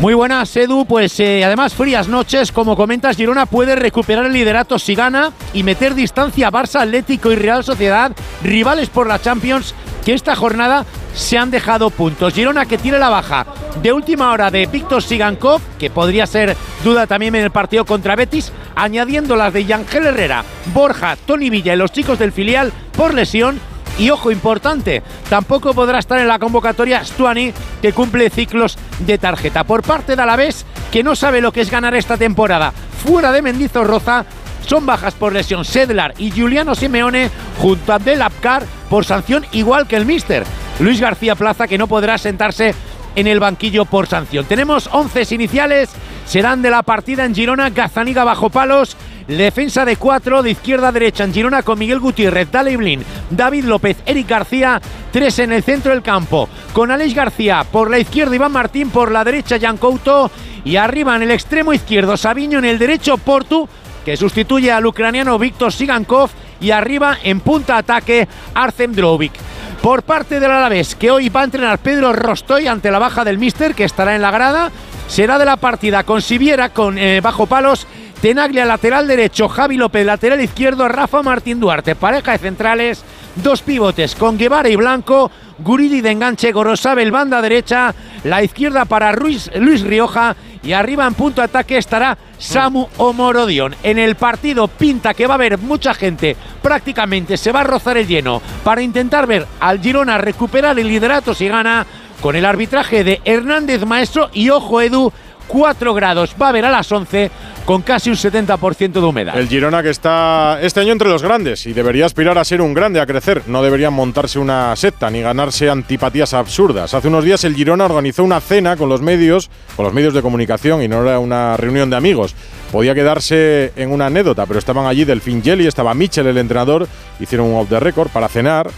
Muy 0.02 0.14
buenas, 0.14 0.54
Edu. 0.58 0.86
Pues 0.86 1.18
eh, 1.22 1.46
además, 1.46 1.74
frías 1.74 2.10
noches. 2.10 2.52
Como 2.52 2.76
comentas, 2.76 3.16
Girona 3.16 3.46
puede 3.46 3.78
recuperar 3.78 4.26
el 4.26 4.34
liderato 4.34 4.78
si 4.78 4.94
gana 4.94 5.32
y 5.54 5.64
meter 5.64 5.96
distancia 5.96 6.50
a 6.50 6.52
Barça, 6.52 6.82
Atlético 6.82 7.32
y 7.32 7.36
Real 7.36 7.64
Sociedad, 7.64 8.12
rivales 8.44 8.90
por 8.90 9.08
la 9.08 9.22
Champions 9.22 9.74
que 10.06 10.14
esta 10.14 10.36
jornada 10.36 10.86
se 11.16 11.38
han 11.38 11.52
dejado 11.52 11.90
puntos. 11.90 12.34
Girona 12.34 12.66
que 12.66 12.78
tiene 12.78 13.00
la 13.00 13.10
baja 13.10 13.46
de 13.82 13.92
última 13.92 14.32
hora 14.32 14.52
de 14.52 14.68
Víctor 14.68 15.02
Sigankov, 15.02 15.60
que 15.80 15.90
podría 15.90 16.28
ser 16.28 16.56
duda 16.84 17.08
también 17.08 17.36
en 17.36 17.44
el 17.44 17.52
partido 17.52 17.84
contra 17.86 18.16
Betis, 18.16 18.52
añadiendo 18.76 19.36
las 19.36 19.52
de 19.52 19.66
Yangel 19.66 20.06
Herrera, 20.06 20.46
Borja, 20.74 21.18
Tony 21.26 21.50
Villa 21.50 21.74
y 21.74 21.78
los 21.78 21.92
chicos 21.92 22.20
del 22.20 22.32
filial 22.32 22.72
por 22.96 23.14
lesión. 23.14 23.60
Y 23.98 24.10
ojo 24.10 24.30
importante, 24.30 25.02
tampoco 25.30 25.74
podrá 25.74 26.00
estar 26.00 26.20
en 26.20 26.28
la 26.28 26.38
convocatoria 26.38 27.04
Stuani, 27.04 27.54
que 27.82 27.94
cumple 27.94 28.30
ciclos 28.30 28.78
de 29.00 29.18
tarjeta. 29.18 29.64
Por 29.64 29.84
parte 29.84 30.18
de 30.18 30.22
Alavés, 30.22 30.66
que 30.92 31.02
no 31.02 31.16
sabe 31.16 31.40
lo 31.40 31.54
que 31.54 31.62
es 31.62 31.72
ganar 31.72 31.96
esta 31.96 32.18
temporada, 32.18 32.74
fuera 33.06 33.32
de 33.32 33.42
Mendizorroza, 33.42 34.26
son 34.66 34.86
bajas 34.86 35.14
por 35.14 35.34
lesión 35.34 35.66
Sedlar 35.66 36.14
y 36.18 36.32
Juliano 36.32 36.76
Simeone 36.76 37.30
junto 37.60 37.92
a 37.92 37.96
Abdel 37.96 38.22
Abkar 38.22 38.64
por 38.90 39.06
sanción 39.06 39.46
igual 39.52 39.88
que 39.88 39.96
el 39.96 40.06
Mister. 40.06 40.44
Luis 40.80 41.00
García 41.00 41.36
Plaza 41.36 41.68
que 41.68 41.78
no 41.78 41.88
podrá 41.88 42.18
sentarse 42.18 42.76
en 43.16 43.28
el 43.28 43.40
banquillo 43.40 43.86
por 43.86 44.08
sanción. 44.08 44.46
Tenemos 44.46 44.90
11 44.92 45.34
iniciales, 45.34 45.90
serán 46.26 46.62
de 46.62 46.70
la 46.70 46.84
partida 46.84 47.26
en 47.26 47.34
Girona, 47.34 47.70
Gazaniga 47.70 48.24
bajo 48.24 48.50
palos, 48.50 48.98
defensa 49.28 49.86
de 49.86 49.96
cuatro, 49.96 50.44
de 50.44 50.52
izquierda 50.52 50.90
a 50.90 50.92
derecha 50.92 51.24
en 51.24 51.34
Girona 51.34 51.64
con 51.64 51.80
Miguel 51.80 52.00
Gutiérrez, 52.00 52.52
Dale 52.52 52.78
Blin, 52.78 53.04
David 53.30 53.66
López, 53.66 53.98
Eric 54.06 54.28
García, 54.28 54.82
tres 55.12 55.40
en 55.40 55.52
el 55.52 55.64
centro 55.64 55.92
del 55.92 56.02
campo, 56.02 56.50
con 56.74 56.92
Aleix 56.92 57.16
García 57.16 57.66
por 57.72 57.90
la 57.90 58.00
izquierda, 58.00 58.36
Iván 58.36 58.52
Martín 58.52 58.90
por 58.90 59.12
la 59.12 59.24
derecha, 59.24 59.58
Jan 59.60 59.78
Couto 59.78 60.30
Y 60.64 60.76
arriba 60.76 61.16
en 61.16 61.24
el 61.24 61.32
extremo 61.32 61.74
izquierdo 61.74 62.18
Sabiño, 62.18 62.60
en 62.60 62.66
el 62.66 62.80
derecho 62.80 63.18
Portu, 63.18 63.70
que 64.06 64.16
sustituye 64.16 64.72
al 64.72 64.86
ucraniano 64.86 65.38
Víctor 65.38 65.74
Sigankov. 65.74 66.30
Y 66.62 66.72
arriba 66.72 67.18
en 67.22 67.42
punta 67.42 67.76
ataque 67.76 68.30
Arcem 68.54 68.94
Drovic. 68.94 69.34
Por 69.82 70.04
parte 70.04 70.40
del 70.40 70.52
Alavés, 70.52 70.96
que 70.96 71.12
hoy 71.12 71.28
va 71.28 71.42
a 71.42 71.44
entrenar 71.44 71.80
Pedro 71.80 72.14
Rostoy 72.14 72.68
ante 72.68 72.90
la 72.90 72.98
baja 72.98 73.26
del 73.26 73.38
Mister, 73.38 73.76
que 73.76 73.84
estará 73.84 74.16
en 74.16 74.22
la 74.22 74.32
grada. 74.32 74.72
Será 75.10 75.38
de 75.38 75.46
la 75.46 75.58
partida 75.58 76.04
con 76.04 76.22
Siviera, 76.22 76.70
con 76.70 76.98
eh, 76.98 77.20
bajo 77.20 77.46
palos 77.46 77.86
Tenaglia 78.22 78.66
lateral 78.66 79.08
derecho, 79.08 79.50
Javi 79.50 79.78
López 79.78 80.06
lateral 80.06 80.42
izquierdo, 80.42 80.88
Rafa 80.88 81.22
Martín 81.22 81.60
Duarte, 81.60 81.96
pareja 81.96 82.32
de 82.32 82.38
centrales, 82.40 83.04
dos 83.36 83.62
pivotes 83.62 84.16
con 84.16 84.38
Guevara 84.38 84.70
y 84.70 84.76
Blanco, 84.76 85.30
Guridi 85.60 86.02
de 86.02 86.12
enganche, 86.12 86.52
Gorosabel 86.52 87.12
banda 87.12 87.42
derecha, 87.42 87.94
la 88.24 88.42
izquierda 88.42 88.86
para 88.86 89.12
Luis 89.14 89.52
Rioja 89.84 90.36
y 90.66 90.74
arriba 90.74 91.06
en 91.06 91.14
punto 91.14 91.42
de 91.42 91.46
ataque 91.46 91.78
estará 91.78 92.18
Samu 92.38 92.88
Omorodion. 92.98 93.76
En 93.84 94.00
el 94.00 94.16
partido 94.16 94.68
pinta 94.68 95.14
que 95.14 95.28
va 95.28 95.36
a 95.36 95.38
haber 95.38 95.58
mucha 95.60 95.94
gente, 95.94 96.36
prácticamente 96.62 97.38
se 97.38 97.52
va 97.52 97.62
a 97.62 97.66
rozar 97.66 97.98
el 97.98 98.08
lleno 98.08 98.42
para 98.64 98.82
intentar 98.82 99.28
ver 99.28 99.46
al 99.60 99.80
Girona 99.80 100.18
recuperar 100.18 100.78
el 100.80 100.88
liderato 100.88 101.34
si 101.34 101.48
gana 101.48 101.86
con 102.22 102.36
el 102.36 102.46
arbitraje 102.46 103.04
de 103.04 103.22
Hernández 103.24 103.86
Maestro 103.86 104.30
y 104.34 104.50
ojo 104.50 104.82
Edu 104.82 105.14
4 105.48 105.94
grados. 105.94 106.36
Va 106.42 106.48
a 106.48 106.50
haber 106.50 106.66
a 106.66 106.72
las 106.72 106.92
11 106.92 107.32
con 107.66 107.82
casi 107.82 108.10
un 108.10 108.16
70% 108.16 108.92
de 108.92 109.00
humedad. 109.00 109.38
El 109.38 109.48
Girona 109.48 109.82
que 109.82 109.90
está 109.90 110.60
este 110.62 110.80
año 110.80 110.92
entre 110.92 111.10
los 111.10 111.24
grandes 111.24 111.66
y 111.66 111.74
debería 111.74 112.06
aspirar 112.06 112.38
a 112.38 112.46
ser 112.46 112.62
un 112.62 112.74
grande, 112.74 113.00
a 113.00 113.06
crecer. 113.06 113.42
No 113.48 113.64
deberían 113.64 113.94
montarse 113.94 114.38
una 114.38 114.76
secta 114.76 115.10
ni 115.10 115.22
ganarse 115.22 115.70
antipatías 115.70 116.34
absurdas. 116.34 116.94
Hace 116.94 117.08
unos 117.08 117.24
días 117.24 117.44
el 117.44 117.56
Girona 117.56 117.86
organizó 117.86 118.24
una 118.24 118.40
cena 118.40 118.78
con 118.78 118.90
los 118.90 119.02
medios, 119.02 119.50
con 119.76 119.86
los 119.86 119.94
medios 119.94 120.14
de 120.14 120.22
comunicación 120.22 120.84
y 120.84 120.88
no 120.88 121.02
era 121.04 121.20
una 121.20 121.58
reunión 121.58 121.90
de 121.90 121.96
amigos. 121.96 122.36
Podía 122.72 122.94
quedarse 122.94 123.74
en 123.76 123.92
una 123.92 124.08
anécdota, 124.08 124.46
pero 124.46 124.60
estaban 124.60 124.86
allí 124.86 125.06
Delfín 125.06 125.42
Jelly, 125.42 125.66
estaba 125.66 125.94
Michel, 125.94 126.28
el 126.28 126.38
entrenador, 126.38 126.88
hicieron 127.20 127.48
un 127.48 127.56
off 127.56 127.70
the 127.70 127.80
record 127.80 128.10
para 128.10 128.28
cenar. 128.28 128.70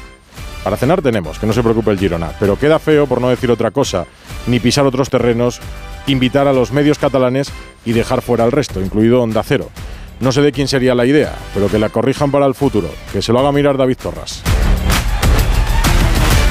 Para 0.63 0.75
cenar 0.75 1.01
tenemos, 1.01 1.39
que 1.39 1.47
no 1.47 1.53
se 1.53 1.63
preocupe 1.63 1.91
el 1.91 1.99
Girona, 1.99 2.31
pero 2.39 2.59
queda 2.59 2.77
feo, 2.77 3.07
por 3.07 3.21
no 3.21 3.29
decir 3.29 3.49
otra 3.49 3.71
cosa, 3.71 4.05
ni 4.47 4.59
pisar 4.59 4.85
otros 4.85 5.09
terrenos 5.09 5.61
invitar 6.07 6.47
a 6.47 6.53
los 6.53 6.71
medios 6.71 6.97
catalanes 6.97 7.51
y 7.85 7.93
dejar 7.93 8.21
fuera 8.21 8.43
al 8.43 8.51
resto, 8.51 8.81
incluido 8.81 9.21
Onda 9.21 9.43
Cero. 9.43 9.69
No 10.19 10.31
sé 10.31 10.41
de 10.41 10.51
quién 10.51 10.67
sería 10.67 10.95
la 10.95 11.05
idea, 11.05 11.33
pero 11.53 11.69
que 11.69 11.77
la 11.77 11.89
corrijan 11.89 12.31
para 12.31 12.47
el 12.47 12.55
futuro, 12.55 12.89
que 13.13 13.21
se 13.21 13.31
lo 13.31 13.39
haga 13.39 13.51
mirar 13.51 13.77
David 13.77 13.97
Torras. 14.01 14.41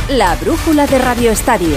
La 0.08 0.36
brújula 0.36 0.86
de 0.86 0.98
Radio 0.98 1.32
Estadio. 1.32 1.76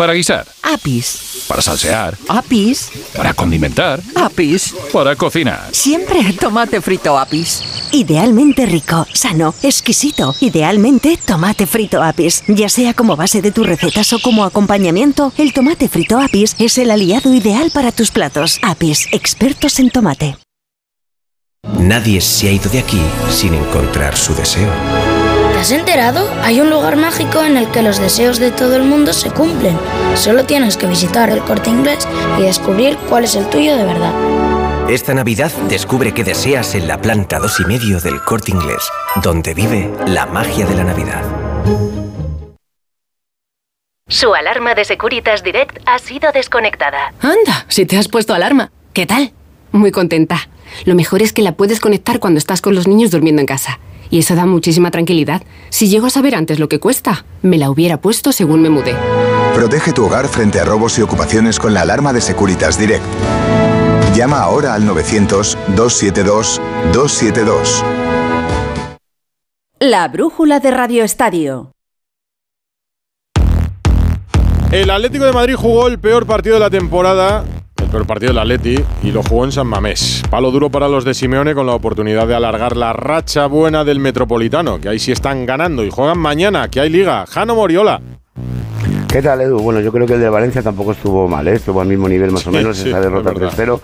Para 0.00 0.14
guisar. 0.14 0.46
Apis. 0.62 1.44
Para 1.46 1.60
salsear. 1.60 2.16
Apis. 2.26 2.90
Para 3.14 3.34
condimentar. 3.34 4.00
Apis. 4.14 4.74
Para 4.94 5.14
cocinar. 5.14 5.68
Siempre 5.72 6.22
tomate 6.32 6.80
frito 6.80 7.18
Apis. 7.18 7.62
Idealmente 7.92 8.64
rico, 8.64 9.06
sano, 9.12 9.54
exquisito. 9.62 10.34
Idealmente 10.40 11.18
tomate 11.22 11.66
frito 11.66 12.02
Apis. 12.02 12.42
Ya 12.48 12.70
sea 12.70 12.94
como 12.94 13.14
base 13.14 13.42
de 13.42 13.52
tus 13.52 13.66
recetas 13.66 14.10
o 14.14 14.20
como 14.20 14.44
acompañamiento, 14.44 15.34
el 15.36 15.52
tomate 15.52 15.86
frito 15.90 16.18
Apis 16.18 16.56
es 16.58 16.78
el 16.78 16.90
aliado 16.90 17.34
ideal 17.34 17.70
para 17.70 17.92
tus 17.92 18.10
platos. 18.10 18.58
Apis, 18.62 19.06
expertos 19.12 19.78
en 19.80 19.90
tomate. 19.90 20.38
Nadie 21.78 22.22
se 22.22 22.48
ha 22.48 22.52
ido 22.52 22.70
de 22.70 22.78
aquí 22.78 23.02
sin 23.28 23.52
encontrar 23.52 24.16
su 24.16 24.34
deseo. 24.34 24.72
¿Te 25.60 25.64
has 25.64 25.72
enterado? 25.72 26.26
Hay 26.42 26.58
un 26.62 26.70
lugar 26.70 26.96
mágico 26.96 27.44
en 27.44 27.58
el 27.58 27.70
que 27.70 27.82
los 27.82 27.98
deseos 27.98 28.38
de 28.38 28.50
todo 28.50 28.76
el 28.76 28.82
mundo 28.82 29.12
se 29.12 29.30
cumplen. 29.30 29.78
Solo 30.14 30.46
tienes 30.46 30.78
que 30.78 30.86
visitar 30.86 31.28
el 31.28 31.40
corte 31.40 31.68
inglés 31.68 32.08
y 32.38 32.44
descubrir 32.44 32.96
cuál 33.10 33.24
es 33.24 33.34
el 33.34 33.46
tuyo 33.50 33.76
de 33.76 33.84
verdad. 33.84 34.10
Esta 34.88 35.12
Navidad 35.12 35.52
descubre 35.68 36.14
qué 36.14 36.24
deseas 36.24 36.74
en 36.76 36.88
la 36.88 36.98
planta 36.98 37.38
2 37.38 37.60
y 37.60 37.64
medio 37.66 38.00
del 38.00 38.22
corte 38.22 38.52
inglés, 38.52 38.88
donde 39.22 39.52
vive 39.52 39.92
la 40.06 40.24
magia 40.24 40.64
de 40.64 40.74
la 40.76 40.84
Navidad. 40.84 41.22
Su 44.08 44.32
alarma 44.32 44.74
de 44.74 44.86
Securitas 44.86 45.42
Direct 45.42 45.76
ha 45.84 45.98
sido 45.98 46.32
desconectada. 46.32 47.12
Anda, 47.20 47.66
si 47.68 47.84
te 47.84 47.98
has 47.98 48.08
puesto 48.08 48.32
alarma. 48.32 48.72
¿Qué 48.94 49.04
tal? 49.04 49.34
Muy 49.72 49.92
contenta. 49.92 50.48
Lo 50.86 50.94
mejor 50.94 51.20
es 51.20 51.34
que 51.34 51.42
la 51.42 51.52
puedes 51.52 51.80
conectar 51.80 52.18
cuando 52.18 52.38
estás 52.38 52.62
con 52.62 52.74
los 52.74 52.88
niños 52.88 53.10
durmiendo 53.10 53.40
en 53.40 53.46
casa. 53.46 53.78
Y 54.10 54.18
eso 54.18 54.34
da 54.34 54.44
muchísima 54.44 54.90
tranquilidad. 54.90 55.42
Si 55.70 55.88
llego 55.88 56.06
a 56.06 56.10
saber 56.10 56.34
antes 56.34 56.58
lo 56.58 56.68
que 56.68 56.80
cuesta, 56.80 57.24
me 57.42 57.58
la 57.58 57.70
hubiera 57.70 58.00
puesto 58.00 58.32
según 58.32 58.60
me 58.60 58.70
mudé. 58.70 58.96
Protege 59.54 59.92
tu 59.92 60.06
hogar 60.06 60.26
frente 60.28 60.60
a 60.60 60.64
robos 60.64 60.98
y 60.98 61.02
ocupaciones 61.02 61.58
con 61.58 61.72
la 61.72 61.82
alarma 61.82 62.12
de 62.12 62.20
Securitas 62.20 62.78
Direct. 62.78 63.04
Llama 64.14 64.40
ahora 64.40 64.74
al 64.74 64.86
900-272-272. 64.88 67.84
La 69.78 70.08
brújula 70.08 70.58
de 70.60 70.70
Radio 70.72 71.04
Estadio. 71.04 71.72
El 74.72 74.90
Atlético 74.90 75.24
de 75.24 75.32
Madrid 75.32 75.54
jugó 75.54 75.86
el 75.88 75.98
peor 75.98 76.26
partido 76.26 76.54
de 76.54 76.60
la 76.60 76.70
temporada, 76.70 77.44
el 77.90 77.92
peor 77.92 78.06
partido 78.06 78.30
del 78.30 78.38
Atleti, 78.38 78.76
y 79.02 79.10
lo 79.10 79.20
jugó 79.24 79.44
en 79.44 79.50
San 79.50 79.66
Mamés. 79.66 80.22
Palo 80.30 80.52
duro 80.52 80.70
para 80.70 80.86
los 80.86 81.04
de 81.04 81.12
Simeone 81.12 81.56
con 81.56 81.66
la 81.66 81.74
oportunidad 81.74 82.28
de 82.28 82.36
alargar 82.36 82.76
la 82.76 82.92
racha 82.92 83.46
buena 83.46 83.82
del 83.82 83.98
Metropolitano, 83.98 84.80
que 84.80 84.88
ahí 84.88 85.00
sí 85.00 85.10
están 85.10 85.44
ganando 85.44 85.84
y 85.84 85.90
juegan 85.90 86.16
mañana, 86.16 86.68
que 86.68 86.78
hay 86.78 86.88
liga. 86.88 87.26
Jano 87.26 87.56
Moriola. 87.56 88.00
¿Qué 89.08 89.20
tal, 89.20 89.40
Edu? 89.40 89.58
Bueno, 89.58 89.80
yo 89.80 89.90
creo 89.90 90.06
que 90.06 90.14
el 90.14 90.20
de 90.20 90.28
Valencia 90.28 90.62
tampoco 90.62 90.92
estuvo 90.92 91.26
mal, 91.26 91.48
¿eh? 91.48 91.54
estuvo 91.54 91.80
al 91.80 91.88
mismo 91.88 92.08
nivel 92.08 92.30
más 92.30 92.46
o 92.46 92.52
menos, 92.52 92.76
sí, 92.76 92.90
esa 92.90 93.00
derrota 93.00 93.32
es 93.32 93.38
verdad. 93.40 93.58
3-0. 93.58 93.80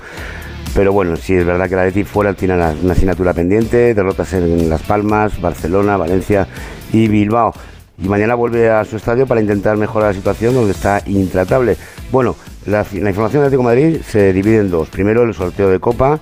Pero 0.72 0.92
bueno, 0.92 1.16
sí 1.16 1.34
es 1.34 1.44
verdad 1.44 1.68
que 1.68 1.74
la 1.74 1.82
Atleti 1.82 2.04
fuera 2.04 2.32
tiene 2.34 2.54
una 2.54 2.92
asignatura 2.92 3.34
pendiente, 3.34 3.92
derrotas 3.92 4.34
en 4.34 4.70
Las 4.70 4.82
Palmas, 4.82 5.40
Barcelona, 5.40 5.96
Valencia 5.96 6.46
y 6.92 7.08
Bilbao. 7.08 7.52
Y 7.98 8.06
mañana 8.08 8.36
vuelve 8.36 8.70
a 8.70 8.84
su 8.84 8.98
estadio 8.98 9.26
para 9.26 9.40
intentar 9.40 9.76
mejorar 9.76 10.10
la 10.10 10.14
situación 10.14 10.54
donde 10.54 10.70
está 10.70 11.02
intratable. 11.06 11.76
Bueno, 12.12 12.36
la, 12.66 12.84
la 12.92 13.10
información 13.10 13.42
de 13.42 13.46
Atlético 13.46 13.62
Madrid 13.62 13.98
se 14.06 14.32
divide 14.32 14.58
en 14.58 14.70
dos. 14.70 14.88
Primero 14.88 15.22
el 15.22 15.34
sorteo 15.34 15.68
de 15.68 15.78
Copa, 15.78 16.20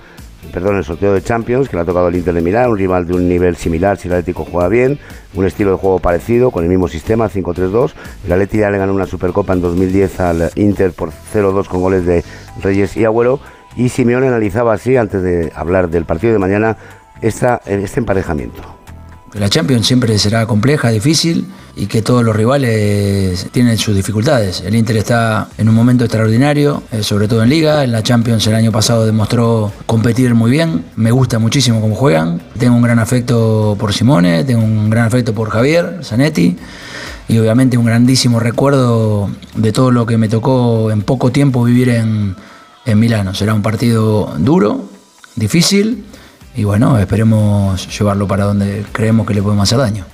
perdón, 0.53 0.77
el 0.77 0.85
sorteo 0.85 1.15
de 1.15 1.23
Champions, 1.23 1.69
que 1.69 1.77
le 1.77 1.83
ha 1.83 1.85
tocado 1.85 2.07
al 2.07 2.15
Inter 2.15 2.35
de 2.35 2.41
Milán, 2.41 2.71
un 2.71 2.79
rival 2.79 3.07
de 3.07 3.15
un 3.15 3.29
nivel 3.29 3.57
similar 3.57 3.97
si 3.97 4.09
el 4.09 4.15
Atlético 4.15 4.47
juega 4.51 4.69
bien, 4.69 4.99
un 5.35 5.47
estilo 5.47 5.73
de 5.73 5.77
juego 5.77 5.99
parecido, 5.99 6.51
con 6.51 6.65
el 6.65 6.71
mismo 6.71 6.89
sistema, 6.89 7.29
5-3-2. 7.29 7.93
El 8.27 8.33
Atlético 8.33 8.61
ya 8.61 8.71
le 8.71 8.79
ganó 8.79 8.95
una 8.95 9.07
Supercopa 9.07 9.53
en 9.53 9.63
2010 9.63 10.21
al 10.21 10.51
Inter 10.57 10.93
por 10.93 11.11
0-2 11.11 11.67
con 11.67 11.81
goles 11.81 12.05
de 12.07 12.25
Reyes 12.63 12.97
y 12.97 13.05
Agüero. 13.05 13.41
Y 13.77 13.89
Simeone 13.89 14.29
analizaba 14.29 14.75
así, 14.75 14.97
antes 14.97 15.23
de 15.23 15.53
hablar 15.55 15.89
del 15.89 16.05
partido 16.05 16.33
de 16.33 16.39
mañana, 16.39 16.77
esta, 17.21 17.61
este 17.67 18.01
emparejamiento. 18.01 18.74
La 19.35 19.49
Champions 19.49 19.85
siempre 19.85 20.17
será 20.19 20.47
compleja, 20.47 20.91
difícil 20.91 21.47
y 21.75 21.87
que 21.87 22.03
todos 22.03 22.23
los 22.23 22.37
rivales 22.37 23.49
tienen 23.51 23.77
sus 23.79 23.97
dificultades. 23.97 24.61
El 24.61 24.77
Inter 24.77 24.97
está 24.97 25.49
en 25.59 25.69
un 25.69 25.75
momento 25.75 26.05
extraordinario, 26.05 26.85
eh, 26.93 27.03
sobre 27.03 27.27
todo 27.27 27.43
en 27.43 27.49
Liga. 27.49 27.83
En 27.83 27.91
la 27.91 28.05
Champions 28.05 28.47
el 28.47 28.55
año 28.55 28.71
pasado 28.71 29.05
demostró 29.05 29.73
competir 29.87 30.37
muy 30.37 30.53
bien. 30.53 30.85
Me 30.95 31.11
gusta 31.11 31.41
muchísimo 31.41 31.81
cómo 31.81 31.97
juegan. 31.97 32.43
Tengo 32.59 32.77
un 32.77 32.83
gran 32.83 33.01
afecto 33.01 33.77
por 33.77 33.93
Simone, 33.93 34.45
tengo 34.45 34.63
un 34.63 34.89
gran 34.89 35.07
afecto 35.07 35.35
por 35.35 35.51
Javier 35.51 35.99
Zanetti 36.05 36.57
y 37.27 37.39
obviamente 37.39 37.77
un 37.77 37.87
grandísimo 37.87 38.39
recuerdo 38.39 39.31
de 39.57 39.73
todo 39.73 39.91
lo 39.91 40.07
que 40.07 40.17
me 40.17 40.29
tocó 40.29 40.93
en 40.93 41.03
poco 41.03 41.33
tiempo 41.33 41.65
vivir 41.65 41.89
en, 41.89 42.37
en 42.85 42.99
Milano. 43.01 43.35
Será 43.35 43.53
un 43.53 43.63
partido 43.63 44.33
duro, 44.39 44.89
difícil 45.35 46.05
y 46.57 46.65
bueno, 46.65 46.99
esperemos 46.99 47.99
llevarlo 47.99 48.27
para 48.29 48.45
donde 48.45 48.85
creemos 48.93 49.27
que 49.27 49.35
le 49.35 49.43
podemos 49.43 49.65
hacer 49.65 49.79
daño. 49.79 50.05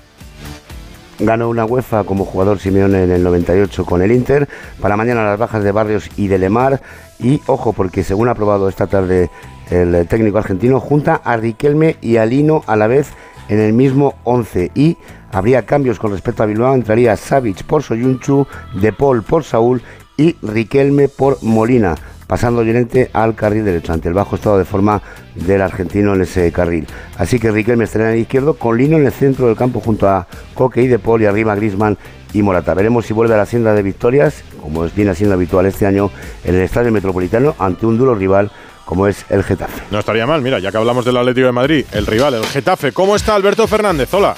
ganó 1.19 1.49
una 1.49 1.65
UEFA 1.65 2.05
como 2.05 2.25
jugador 2.25 2.59
Simeone 2.59 3.05
en 3.05 3.11
el 3.11 3.23
98 3.23 3.85
con 3.85 4.03
el 4.03 4.13
Inter. 4.13 4.49
Para 4.81 4.97
mañana 4.97 5.25
las 5.25 5.39
bajas 5.39 5.63
de 5.63 5.73
Barrios 5.73 6.09
y 6.17 6.29
de 6.29 6.39
Lemar. 6.39 6.81
Y 7.19 7.41
ojo, 7.47 7.73
porque 7.73 8.03
según 8.05 8.29
ha 8.29 8.33
aprobado 8.33 8.69
esta 8.69 8.87
tarde 8.87 9.31
el 9.71 10.07
técnico 10.09 10.39
argentino, 10.39 10.81
junta 10.81 11.21
a 11.23 11.37
Riquelme 11.37 11.97
y 12.01 12.17
a 12.17 12.27
Lino 12.27 12.63
a 12.67 12.77
la 12.77 12.87
vez 12.87 13.13
en 13.49 13.61
el 13.61 13.73
mismo 13.73 14.15
11 14.25 14.71
y 14.75 14.97
habría 15.33 15.67
cambios 15.67 15.99
con 15.99 16.13
respecto 16.13 16.43
a 16.43 16.47
Bilbao, 16.47 16.75
entraría 16.75 17.17
Savic 17.17 17.65
por 17.65 17.83
Soyunchu, 17.83 18.47
De 18.81 18.93
Paul 18.93 19.23
por 19.23 19.45
Saúl 19.45 19.83
y 20.17 20.37
Riquelme 20.43 21.09
por 21.09 21.43
Molina, 21.43 21.97
pasando 22.31 22.63
Llorente 22.63 23.11
al 23.13 23.35
carril 23.35 23.65
derecho 23.65 23.93
ante 23.93 24.07
el 24.07 24.15
bajo 24.15 24.37
estado 24.37 24.57
de 24.57 24.65
forma 24.65 25.03
del 25.35 25.61
argentino 25.61 26.15
en 26.15 26.21
ese 26.21 26.53
carril. 26.53 26.87
Así 27.19 27.41
que 27.41 27.51
Riquelme 27.51 27.83
estará 27.83 28.11
en 28.11 28.15
el 28.15 28.21
izquierdo 28.21 28.55
con 28.55 28.79
Lino 28.79 28.97
en 28.97 29.05
el 29.05 29.11
centro 29.11 29.49
del 29.49 29.57
campo 29.57 29.81
junto 29.81 30.09
a 30.09 30.29
Coque 30.55 30.81
y 30.81 30.87
De 30.87 31.01
y 31.05 31.25
arriba 31.25 31.57
Grisman 31.57 31.99
y 32.33 32.43
Morata. 32.43 32.73
Veremos 32.75 33.05
si 33.05 33.13
vuelve 33.13 33.35
a 33.35 33.37
la 33.37 33.47
senda 33.47 33.75
de 33.75 33.83
victorias, 33.83 34.45
como 34.63 34.89
viene 34.91 35.13
siendo 35.17 35.35
habitual 35.35 35.67
este 35.67 35.87
año 35.87 36.13
en 36.45 36.55
el 36.55 36.61
Estadio 36.61 36.93
Metropolitano 36.93 37.57
ante 37.59 37.85
un 37.85 37.99
duro 37.99 38.15
rival 38.15 38.53
como 38.85 39.09
es 39.09 39.25
el 39.29 39.43
Getafe. 39.43 39.83
No 39.91 39.99
estaría 39.99 40.25
mal, 40.25 40.41
mira, 40.41 40.61
ya 40.61 40.71
que 40.71 40.77
hablamos 40.77 41.05
del 41.05 41.17
Atlético 41.17 41.47
de 41.47 41.53
Madrid, 41.53 41.85
el 41.91 42.07
rival, 42.07 42.35
el 42.35 42.47
Getafe. 42.47 42.93
¿Cómo 42.93 43.17
está 43.17 43.35
Alberto 43.35 43.67
Fernández? 43.67 44.15
Hola. 44.15 44.37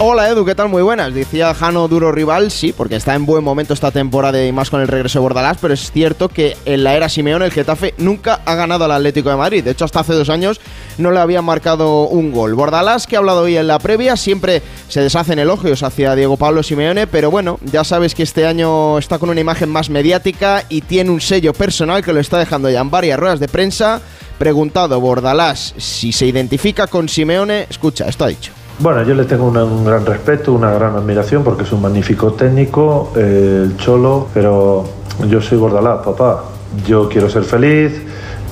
Hola 0.00 0.28
Edu, 0.28 0.44
¿qué 0.44 0.54
tal? 0.54 0.68
Muy 0.68 0.80
buenas. 0.80 1.12
Decía 1.12 1.52
Jano 1.54 1.88
duro 1.88 2.12
rival, 2.12 2.52
sí, 2.52 2.72
porque 2.72 2.94
está 2.94 3.16
en 3.16 3.26
buen 3.26 3.42
momento 3.42 3.74
esta 3.74 3.90
temporada 3.90 4.46
y 4.46 4.52
más 4.52 4.70
con 4.70 4.80
el 4.80 4.86
regreso 4.86 5.18
de 5.18 5.22
Bordalás, 5.24 5.58
pero 5.60 5.74
es 5.74 5.90
cierto 5.90 6.28
que 6.28 6.56
en 6.66 6.84
la 6.84 6.94
era 6.94 7.08
Simeone 7.08 7.44
el 7.44 7.50
Getafe 7.50 7.94
nunca 7.98 8.40
ha 8.44 8.54
ganado 8.54 8.84
al 8.84 8.92
Atlético 8.92 9.28
de 9.28 9.34
Madrid. 9.34 9.64
De 9.64 9.72
hecho, 9.72 9.84
hasta 9.84 9.98
hace 9.98 10.12
dos 10.12 10.30
años 10.30 10.60
no 10.98 11.10
le 11.10 11.18
había 11.18 11.42
marcado 11.42 12.02
un 12.04 12.30
gol. 12.30 12.54
Bordalás, 12.54 13.08
que 13.08 13.16
ha 13.16 13.18
hablado 13.18 13.40
hoy 13.40 13.56
en 13.56 13.66
la 13.66 13.80
previa, 13.80 14.16
siempre 14.16 14.62
se 14.88 15.00
deshacen 15.00 15.40
elogios 15.40 15.82
hacia 15.82 16.14
Diego 16.14 16.36
Pablo 16.36 16.62
Simeone, 16.62 17.08
pero 17.08 17.32
bueno, 17.32 17.58
ya 17.64 17.82
sabes 17.82 18.14
que 18.14 18.22
este 18.22 18.46
año 18.46 18.98
está 18.98 19.18
con 19.18 19.30
una 19.30 19.40
imagen 19.40 19.68
más 19.68 19.90
mediática 19.90 20.62
y 20.68 20.82
tiene 20.82 21.10
un 21.10 21.20
sello 21.20 21.52
personal 21.52 22.04
que 22.04 22.12
lo 22.12 22.20
está 22.20 22.38
dejando 22.38 22.70
ya 22.70 22.82
en 22.82 22.90
varias 22.90 23.18
ruedas 23.18 23.40
de 23.40 23.48
prensa. 23.48 24.00
Preguntado 24.38 25.00
Bordalás 25.00 25.74
si 25.76 26.12
se 26.12 26.26
identifica 26.26 26.86
con 26.86 27.08
Simeone, 27.08 27.66
escucha, 27.68 28.06
esto 28.06 28.24
ha 28.24 28.28
dicho. 28.28 28.57
Bueno, 28.80 29.02
yo 29.02 29.14
le 29.14 29.24
tengo 29.24 29.46
un 29.48 29.84
gran 29.84 30.06
respeto, 30.06 30.52
una 30.52 30.70
gran 30.70 30.94
admiración 30.94 31.42
porque 31.42 31.64
es 31.64 31.72
un 31.72 31.82
magnífico 31.82 32.32
técnico, 32.34 33.12
eh, 33.16 33.64
el 33.66 33.76
Cholo, 33.76 34.28
pero 34.32 34.88
yo 35.26 35.40
soy 35.40 35.58
Bordalás, 35.58 36.04
papá. 36.04 36.44
Yo 36.86 37.08
quiero 37.08 37.28
ser 37.28 37.42
feliz, 37.42 38.00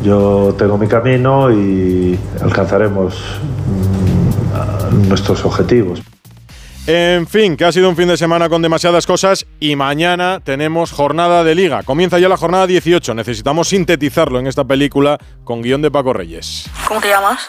yo 0.02 0.54
tengo 0.58 0.78
mi 0.78 0.88
camino 0.88 1.52
y 1.52 2.18
alcanzaremos 2.42 3.14
mm, 3.14 4.54
a- 4.56 4.90
nuestros 5.08 5.44
objetivos. 5.44 6.02
En 6.88 7.26
fin, 7.28 7.56
que 7.56 7.64
ha 7.64 7.72
sido 7.72 7.88
un 7.88 7.96
fin 7.96 8.08
de 8.08 8.16
semana 8.16 8.48
con 8.48 8.62
demasiadas 8.62 9.06
cosas 9.06 9.46
y 9.60 9.74
mañana 9.76 10.40
tenemos 10.42 10.92
jornada 10.92 11.44
de 11.44 11.54
liga. 11.54 11.82
Comienza 11.84 12.18
ya 12.18 12.28
la 12.28 12.36
jornada 12.36 12.66
18. 12.66 13.14
Necesitamos 13.14 13.68
sintetizarlo 13.68 14.38
en 14.40 14.46
esta 14.48 14.64
película 14.64 15.18
con 15.44 15.62
guion 15.62 15.82
de 15.82 15.90
Paco 15.90 16.12
Reyes. 16.12 16.68
¿Cómo 16.86 17.00
te 17.00 17.08
llamas? 17.08 17.48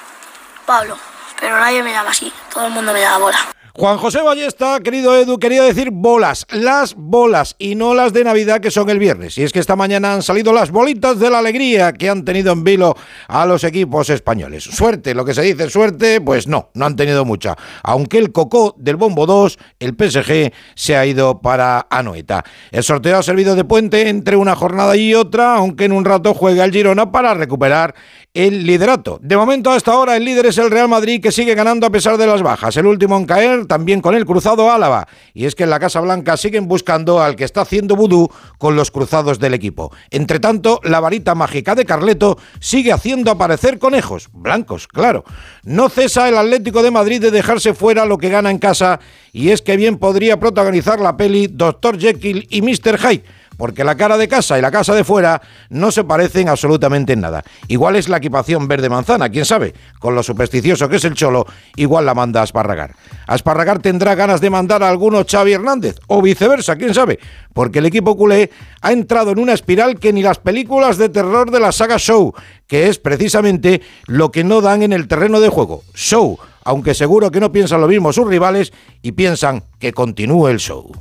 Pablo. 0.66 0.96
Pero 1.40 1.60
nadie 1.60 1.84
me 1.84 1.92
llama 1.92 2.12
así. 2.12 2.34
Todo 2.54 2.68
el 2.68 2.74
mundo 2.74 2.94
me 2.94 3.02
llama 3.02 3.18
bola. 3.18 3.57
Juan 3.80 4.00
José 4.00 4.24
Ballesta, 4.24 4.80
querido 4.80 5.16
Edu, 5.16 5.38
quería 5.38 5.62
decir 5.62 5.92
bolas, 5.92 6.48
las 6.50 6.96
bolas 6.96 7.56
y 7.60 7.76
no 7.76 7.94
las 7.94 8.12
de 8.12 8.24
Navidad 8.24 8.60
que 8.60 8.72
son 8.72 8.90
el 8.90 8.98
viernes. 8.98 9.38
Y 9.38 9.44
es 9.44 9.54
que 9.54 9.60
esta 9.60 9.76
mañana 9.76 10.14
han 10.14 10.24
salido 10.24 10.52
las 10.52 10.72
bolitas 10.72 11.20
de 11.20 11.30
la 11.30 11.38
alegría 11.38 11.94
que 11.94 12.10
han 12.10 12.26
tenido 12.26 12.52
en 12.54 12.64
vilo 12.64 12.96
a 13.28 13.46
los 13.46 13.64
equipos 13.64 14.10
españoles. 14.10 14.64
Suerte, 14.64 15.14
lo 15.14 15.24
que 15.24 15.36
se 15.36 15.44
dice 15.44 15.70
suerte, 15.70 16.20
pues 16.22 16.48
no, 16.48 16.72
no 16.74 16.88
han 16.88 16.96
tenido 16.96 17.24
mucha. 17.24 17.56
Aunque 17.84 18.18
el 18.18 18.32
cocó 18.32 18.74
del 18.80 18.96
bombo 18.96 19.28
2, 19.28 19.60
el 19.80 19.92
PSG, 19.92 20.52
se 20.74 20.98
ha 20.98 21.06
ido 21.06 21.40
para 21.40 21.86
Anoeta. 21.92 22.44
El 22.72 22.82
sorteo 22.82 23.20
ha 23.20 23.22
servido 23.22 23.54
de 23.54 23.64
puente 23.64 24.10
entre 24.10 24.38
una 24.38 24.56
jornada 24.56 24.98
y 24.98 25.14
otra, 25.14 25.54
aunque 25.54 25.86
en 25.86 25.92
un 25.92 26.04
rato 26.04 26.34
juega 26.34 26.66
el 26.66 26.72
Girona 26.72 27.12
para 27.12 27.36
recuperar 27.36 27.94
el 28.34 28.66
liderato. 28.66 29.20
De 29.22 29.38
momento, 29.38 29.72
hasta 29.72 29.92
ahora, 29.92 30.16
el 30.16 30.26
líder 30.26 30.48
es 30.48 30.58
el 30.58 30.72
Real 30.72 30.88
Madrid, 30.88 31.22
que 31.22 31.32
sigue 31.32 31.54
ganando 31.54 31.86
a 31.86 31.92
pesar 31.92 32.18
de 32.18 32.26
las 32.26 32.42
bajas. 32.42 32.76
El 32.78 32.88
último 32.88 33.18
en 33.18 33.26
caer, 33.26 33.67
también 33.68 34.02
con 34.02 34.16
el 34.16 34.26
cruzado 34.26 34.72
Álava. 34.72 35.08
Y 35.34 35.46
es 35.46 35.56
que 35.56 35.64
en 35.64 35.70
la 35.70 35.80
Casa 35.80 36.00
Blanca 36.00 36.38
siguen 36.38 36.68
buscando 36.68 37.22
al 37.22 37.36
que 37.36 37.44
está 37.44 37.62
haciendo 37.62 37.96
vudú 37.96 38.30
con 38.58 38.76
los 38.76 38.92
cruzados 38.92 39.40
del 39.40 39.54
equipo. 39.54 39.92
Entre 40.10 40.40
tanto, 40.40 40.80
la 40.84 41.00
varita 41.00 41.36
mágica 41.36 41.76
de 41.76 41.86
Carleto 41.86 42.38
sigue 42.60 42.92
haciendo 42.92 43.32
aparecer 43.32 43.80
conejos. 43.80 44.30
Blancos, 44.34 44.88
claro. 44.88 45.24
No 45.64 45.90
cesa 45.90 46.28
el 46.30 46.38
Atlético 46.38 46.82
de 46.82 46.92
Madrid 46.92 47.22
de 47.22 47.32
dejarse 47.32 47.74
fuera 47.74 48.06
lo 48.06 48.18
que 48.18 48.30
gana 48.30 48.50
en 48.50 48.58
casa. 48.58 49.00
Y 49.32 49.50
es 49.50 49.62
que 49.62 49.78
bien 49.78 49.98
podría 49.98 50.40
protagonizar 50.40 51.00
la 51.00 51.18
peli 51.18 51.48
Dr. 51.48 52.00
Jekyll 52.00 52.48
y 52.50 52.62
Mr. 52.62 52.98
Hyde 52.98 53.37
porque 53.58 53.84
la 53.84 53.96
cara 53.96 54.18
de 54.18 54.28
casa 54.28 54.58
y 54.58 54.62
la 54.62 54.72
casa 54.72 54.94
de 54.94 55.04
fuera 55.04 55.42
no 55.70 55.92
se 55.92 56.04
parecen 56.04 56.50
absolutamente 56.50 57.14
en 57.14 57.22
nada. 57.22 57.44
Igual 57.68 57.96
es 57.96 58.08
la 58.08 58.18
equipación 58.18 58.68
verde 58.68 58.90
manzana, 58.90 59.30
quién 59.30 59.46
sabe, 59.46 59.74
con 60.00 60.16
lo 60.16 60.24
supersticioso 60.24 60.88
que 60.88 60.98
es 60.98 61.06
el 61.06 61.16
cholo, 61.16 61.46
igual 61.76 62.06
la 62.06 62.14
manda 62.14 62.42
a 62.42 62.44
Esparragar. 62.44 62.96
A 63.26 63.36
Esparragar 63.36 63.80
tendrá 63.80 64.16
ganas 64.16 64.40
de 64.40 64.50
mandar 64.50 64.84
a 64.84 64.90
alguno 64.90 65.26
Xavi 65.30 65.54
Hernández, 65.54 65.98
o 66.08 66.22
viceversa, 66.22 66.76
quién 66.76 66.94
sabe, 66.94 67.20
porque 67.54 67.80
el 67.80 67.86
equipo 67.86 68.16
culé 68.16 68.52
ha 68.82 68.92
entrado 68.92 69.32
en 69.32 69.40
una 69.40 69.54
espiral 69.54 70.00
que 70.00 70.14
ni 70.14 70.22
las 70.22 70.38
películas 70.38 70.98
de 70.98 71.10
terror 71.10 71.52
de 71.52 71.60
la 71.60 71.72
saga 71.72 71.98
Show, 71.98 72.34
que 72.68 72.88
es 72.88 73.00
precisamente 73.00 73.82
lo 74.06 74.32
que 74.32 74.44
no 74.44 74.62
dan 74.62 74.84
en 74.84 74.94
el 74.94 75.08
terreno 75.08 75.40
de 75.40 75.50
juego. 75.50 75.84
Show, 75.94 76.38
aunque 76.64 76.94
seguro 76.94 77.32
que 77.32 77.40
no 77.40 77.52
piensan 77.52 77.82
lo 77.82 77.88
mismo 77.88 78.14
sus 78.14 78.28
rivales 78.28 78.74
y 79.02 79.14
piensan 79.14 79.64
que 79.80 79.94
continúe 79.94 80.50
el 80.50 80.60
show. 80.60 80.92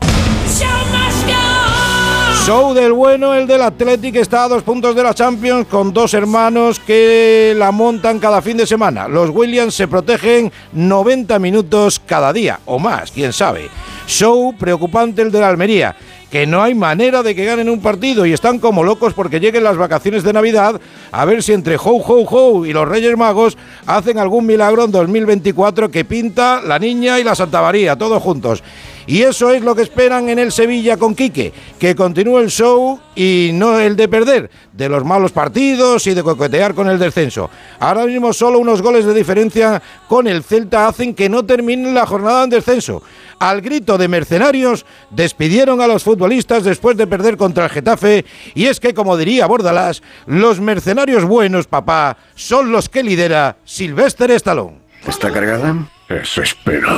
Show 2.46 2.74
del 2.74 2.92
bueno, 2.92 3.34
el 3.34 3.48
del 3.48 3.60
Athletic 3.60 4.14
está 4.14 4.44
a 4.44 4.48
dos 4.48 4.62
puntos 4.62 4.94
de 4.94 5.02
la 5.02 5.12
Champions 5.14 5.66
con 5.66 5.92
dos 5.92 6.14
hermanos 6.14 6.78
que 6.78 7.52
la 7.56 7.72
montan 7.72 8.20
cada 8.20 8.40
fin 8.40 8.56
de 8.56 8.68
semana. 8.68 9.08
Los 9.08 9.30
Williams 9.30 9.74
se 9.74 9.88
protegen 9.88 10.52
90 10.72 11.40
minutos 11.40 11.98
cada 11.98 12.32
día 12.32 12.60
o 12.66 12.78
más, 12.78 13.10
quién 13.10 13.32
sabe. 13.32 13.68
Show 14.06 14.54
preocupante 14.56 15.22
el 15.22 15.32
de 15.32 15.40
la 15.40 15.48
Almería, 15.48 15.96
que 16.30 16.46
no 16.46 16.62
hay 16.62 16.76
manera 16.76 17.24
de 17.24 17.34
que 17.34 17.44
ganen 17.44 17.68
un 17.68 17.80
partido 17.80 18.24
y 18.24 18.32
están 18.32 18.60
como 18.60 18.84
locos 18.84 19.12
porque 19.12 19.40
lleguen 19.40 19.64
las 19.64 19.76
vacaciones 19.76 20.22
de 20.22 20.32
Navidad 20.32 20.80
a 21.10 21.24
ver 21.24 21.42
si 21.42 21.52
entre 21.52 21.74
Ho 21.74 21.96
Ho 21.96 22.24
Ho 22.30 22.64
y 22.64 22.72
los 22.72 22.86
Reyes 22.86 23.16
Magos 23.16 23.58
hacen 23.86 24.18
algún 24.18 24.46
milagro 24.46 24.84
en 24.84 24.92
2024 24.92 25.90
que 25.90 26.04
pinta 26.04 26.62
la 26.62 26.78
niña 26.78 27.18
y 27.18 27.24
la 27.24 27.34
Santa 27.34 27.60
María, 27.60 27.96
todos 27.96 28.22
juntos. 28.22 28.62
Y 29.06 29.22
eso 29.22 29.50
es 29.50 29.62
lo 29.62 29.74
que 29.74 29.82
esperan 29.82 30.28
en 30.28 30.38
el 30.38 30.50
Sevilla 30.50 30.96
con 30.96 31.14
Quique, 31.14 31.52
que 31.78 31.94
continúe 31.94 32.38
el 32.38 32.50
show 32.50 32.98
y 33.14 33.50
no 33.54 33.78
el 33.78 33.94
de 33.94 34.08
perder, 34.08 34.50
de 34.72 34.88
los 34.88 35.04
malos 35.04 35.32
partidos 35.32 36.06
y 36.06 36.14
de 36.14 36.24
coquetear 36.24 36.74
con 36.74 36.88
el 36.88 36.98
descenso. 36.98 37.48
Ahora 37.78 38.04
mismo 38.04 38.32
solo 38.32 38.58
unos 38.58 38.82
goles 38.82 39.04
de 39.04 39.14
diferencia 39.14 39.80
con 40.08 40.26
el 40.26 40.42
Celta 40.42 40.88
hacen 40.88 41.14
que 41.14 41.28
no 41.28 41.44
termine 41.44 41.92
la 41.92 42.06
jornada 42.06 42.44
en 42.44 42.50
descenso. 42.50 43.02
Al 43.38 43.60
grito 43.60 43.96
de 43.96 44.08
mercenarios, 44.08 44.86
despidieron 45.10 45.80
a 45.80 45.86
los 45.86 46.02
futbolistas 46.02 46.64
después 46.64 46.96
de 46.96 47.06
perder 47.06 47.36
contra 47.36 47.64
el 47.64 47.70
Getafe 47.70 48.24
y 48.54 48.66
es 48.66 48.80
que, 48.80 48.94
como 48.94 49.16
diría 49.16 49.46
Bordalás, 49.46 50.02
los 50.26 50.60
mercenarios 50.60 51.24
buenos, 51.24 51.66
papá, 51.66 52.16
son 52.34 52.72
los 52.72 52.88
que 52.88 53.02
lidera 53.02 53.56
Sylvester 53.64 54.30
Stallone. 54.32 54.78
¿Está 55.06 55.30
cargada? 55.30 55.88
Eso 56.08 56.42
espero. 56.42 56.88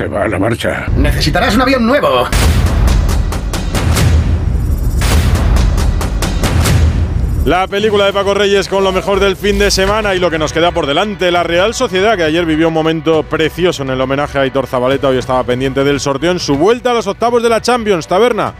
Te 0.00 0.08
va 0.08 0.22
a 0.22 0.28
la 0.28 0.38
marcha. 0.38 0.86
Necesitarás 0.96 1.54
un 1.56 1.60
avión 1.60 1.86
nuevo. 1.86 2.26
La 7.44 7.66
película 7.66 8.06
de 8.06 8.14
Paco 8.14 8.32
Reyes 8.32 8.66
con 8.66 8.82
lo 8.82 8.92
mejor 8.92 9.20
del 9.20 9.36
fin 9.36 9.58
de 9.58 9.70
semana 9.70 10.14
y 10.14 10.18
lo 10.18 10.30
que 10.30 10.38
nos 10.38 10.54
queda 10.54 10.72
por 10.72 10.86
delante. 10.86 11.30
La 11.30 11.42
Real 11.42 11.74
Sociedad, 11.74 12.16
que 12.16 12.22
ayer 12.22 12.46
vivió 12.46 12.68
un 12.68 12.72
momento 12.72 13.24
precioso 13.24 13.82
en 13.82 13.90
el 13.90 14.00
homenaje 14.00 14.38
a 14.38 14.40
Aitor 14.40 14.66
Zabaleta, 14.66 15.08
hoy 15.08 15.18
estaba 15.18 15.44
pendiente 15.44 15.84
del 15.84 16.00
sorteo 16.00 16.30
en 16.30 16.38
su 16.38 16.56
vuelta 16.56 16.92
a 16.92 16.94
los 16.94 17.06
octavos 17.06 17.42
de 17.42 17.50
la 17.50 17.60
Champions. 17.60 18.08
Taberna. 18.08 18.54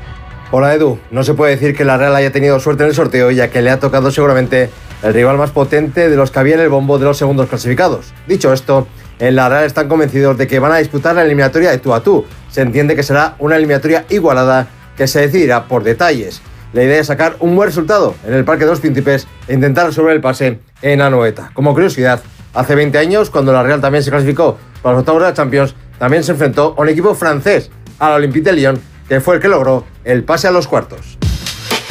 Hola 0.50 0.74
Edu, 0.74 0.98
no 1.10 1.24
se 1.24 1.32
puede 1.32 1.52
decir 1.52 1.74
que 1.74 1.86
la 1.86 1.96
Real 1.96 2.14
haya 2.16 2.32
tenido 2.32 2.60
suerte 2.60 2.82
en 2.82 2.90
el 2.90 2.94
sorteo 2.94 3.30
ya 3.30 3.48
que 3.48 3.62
le 3.62 3.70
ha 3.70 3.80
tocado 3.80 4.10
seguramente 4.10 4.68
el 5.02 5.14
rival 5.14 5.38
más 5.38 5.50
potente 5.50 6.08
de 6.08 6.16
los 6.16 6.30
que 6.30 6.38
había 6.38 6.54
en 6.54 6.60
el 6.60 6.68
bombo 6.68 6.98
de 6.98 7.04
los 7.04 7.16
segundos 7.16 7.48
clasificados. 7.48 8.12
Dicho 8.26 8.52
esto, 8.52 8.86
en 9.18 9.36
la 9.36 9.48
Real 9.48 9.64
están 9.64 9.88
convencidos 9.88 10.38
de 10.38 10.46
que 10.46 10.58
van 10.58 10.72
a 10.72 10.78
disputar 10.78 11.14
la 11.14 11.22
eliminatoria 11.22 11.70
de 11.70 11.78
tú 11.78 11.92
a 11.92 12.02
tú. 12.02 12.24
Se 12.50 12.62
entiende 12.62 12.96
que 12.96 13.02
será 13.02 13.36
una 13.38 13.56
eliminatoria 13.56 14.04
igualada 14.08 14.68
que 14.96 15.06
se 15.06 15.20
decidirá 15.20 15.64
por 15.64 15.82
detalles. 15.82 16.42
La 16.72 16.84
idea 16.84 17.00
es 17.00 17.08
sacar 17.08 17.36
un 17.40 17.56
buen 17.56 17.68
resultado 17.68 18.14
en 18.26 18.34
el 18.34 18.44
Parque 18.44 18.64
de 18.64 18.70
los 18.70 18.80
Príncipes 18.80 19.26
e 19.48 19.54
intentar 19.54 19.86
resolver 19.86 20.14
el 20.14 20.20
pase 20.20 20.60
en 20.82 21.00
Anoeta. 21.00 21.50
Como 21.52 21.74
curiosidad, 21.74 22.20
hace 22.54 22.74
20 22.74 22.96
años, 22.98 23.30
cuando 23.30 23.52
la 23.52 23.62
Real 23.62 23.80
también 23.80 24.04
se 24.04 24.10
clasificó 24.10 24.56
para 24.82 24.94
los 24.94 25.00
octavos 25.00 25.22
de 25.22 25.28
la 25.28 25.34
Champions, 25.34 25.74
también 25.98 26.24
se 26.24 26.32
enfrentó 26.32 26.74
a 26.78 26.82
un 26.82 26.88
equipo 26.88 27.14
francés, 27.14 27.70
al 27.98 28.12
Olympique 28.12 28.44
de 28.44 28.52
Lyon, 28.54 28.80
que 29.08 29.20
fue 29.20 29.34
el 29.34 29.40
que 29.42 29.48
logró 29.48 29.84
el 30.04 30.24
pase 30.24 30.48
a 30.48 30.50
los 30.50 30.66
cuartos. 30.66 31.19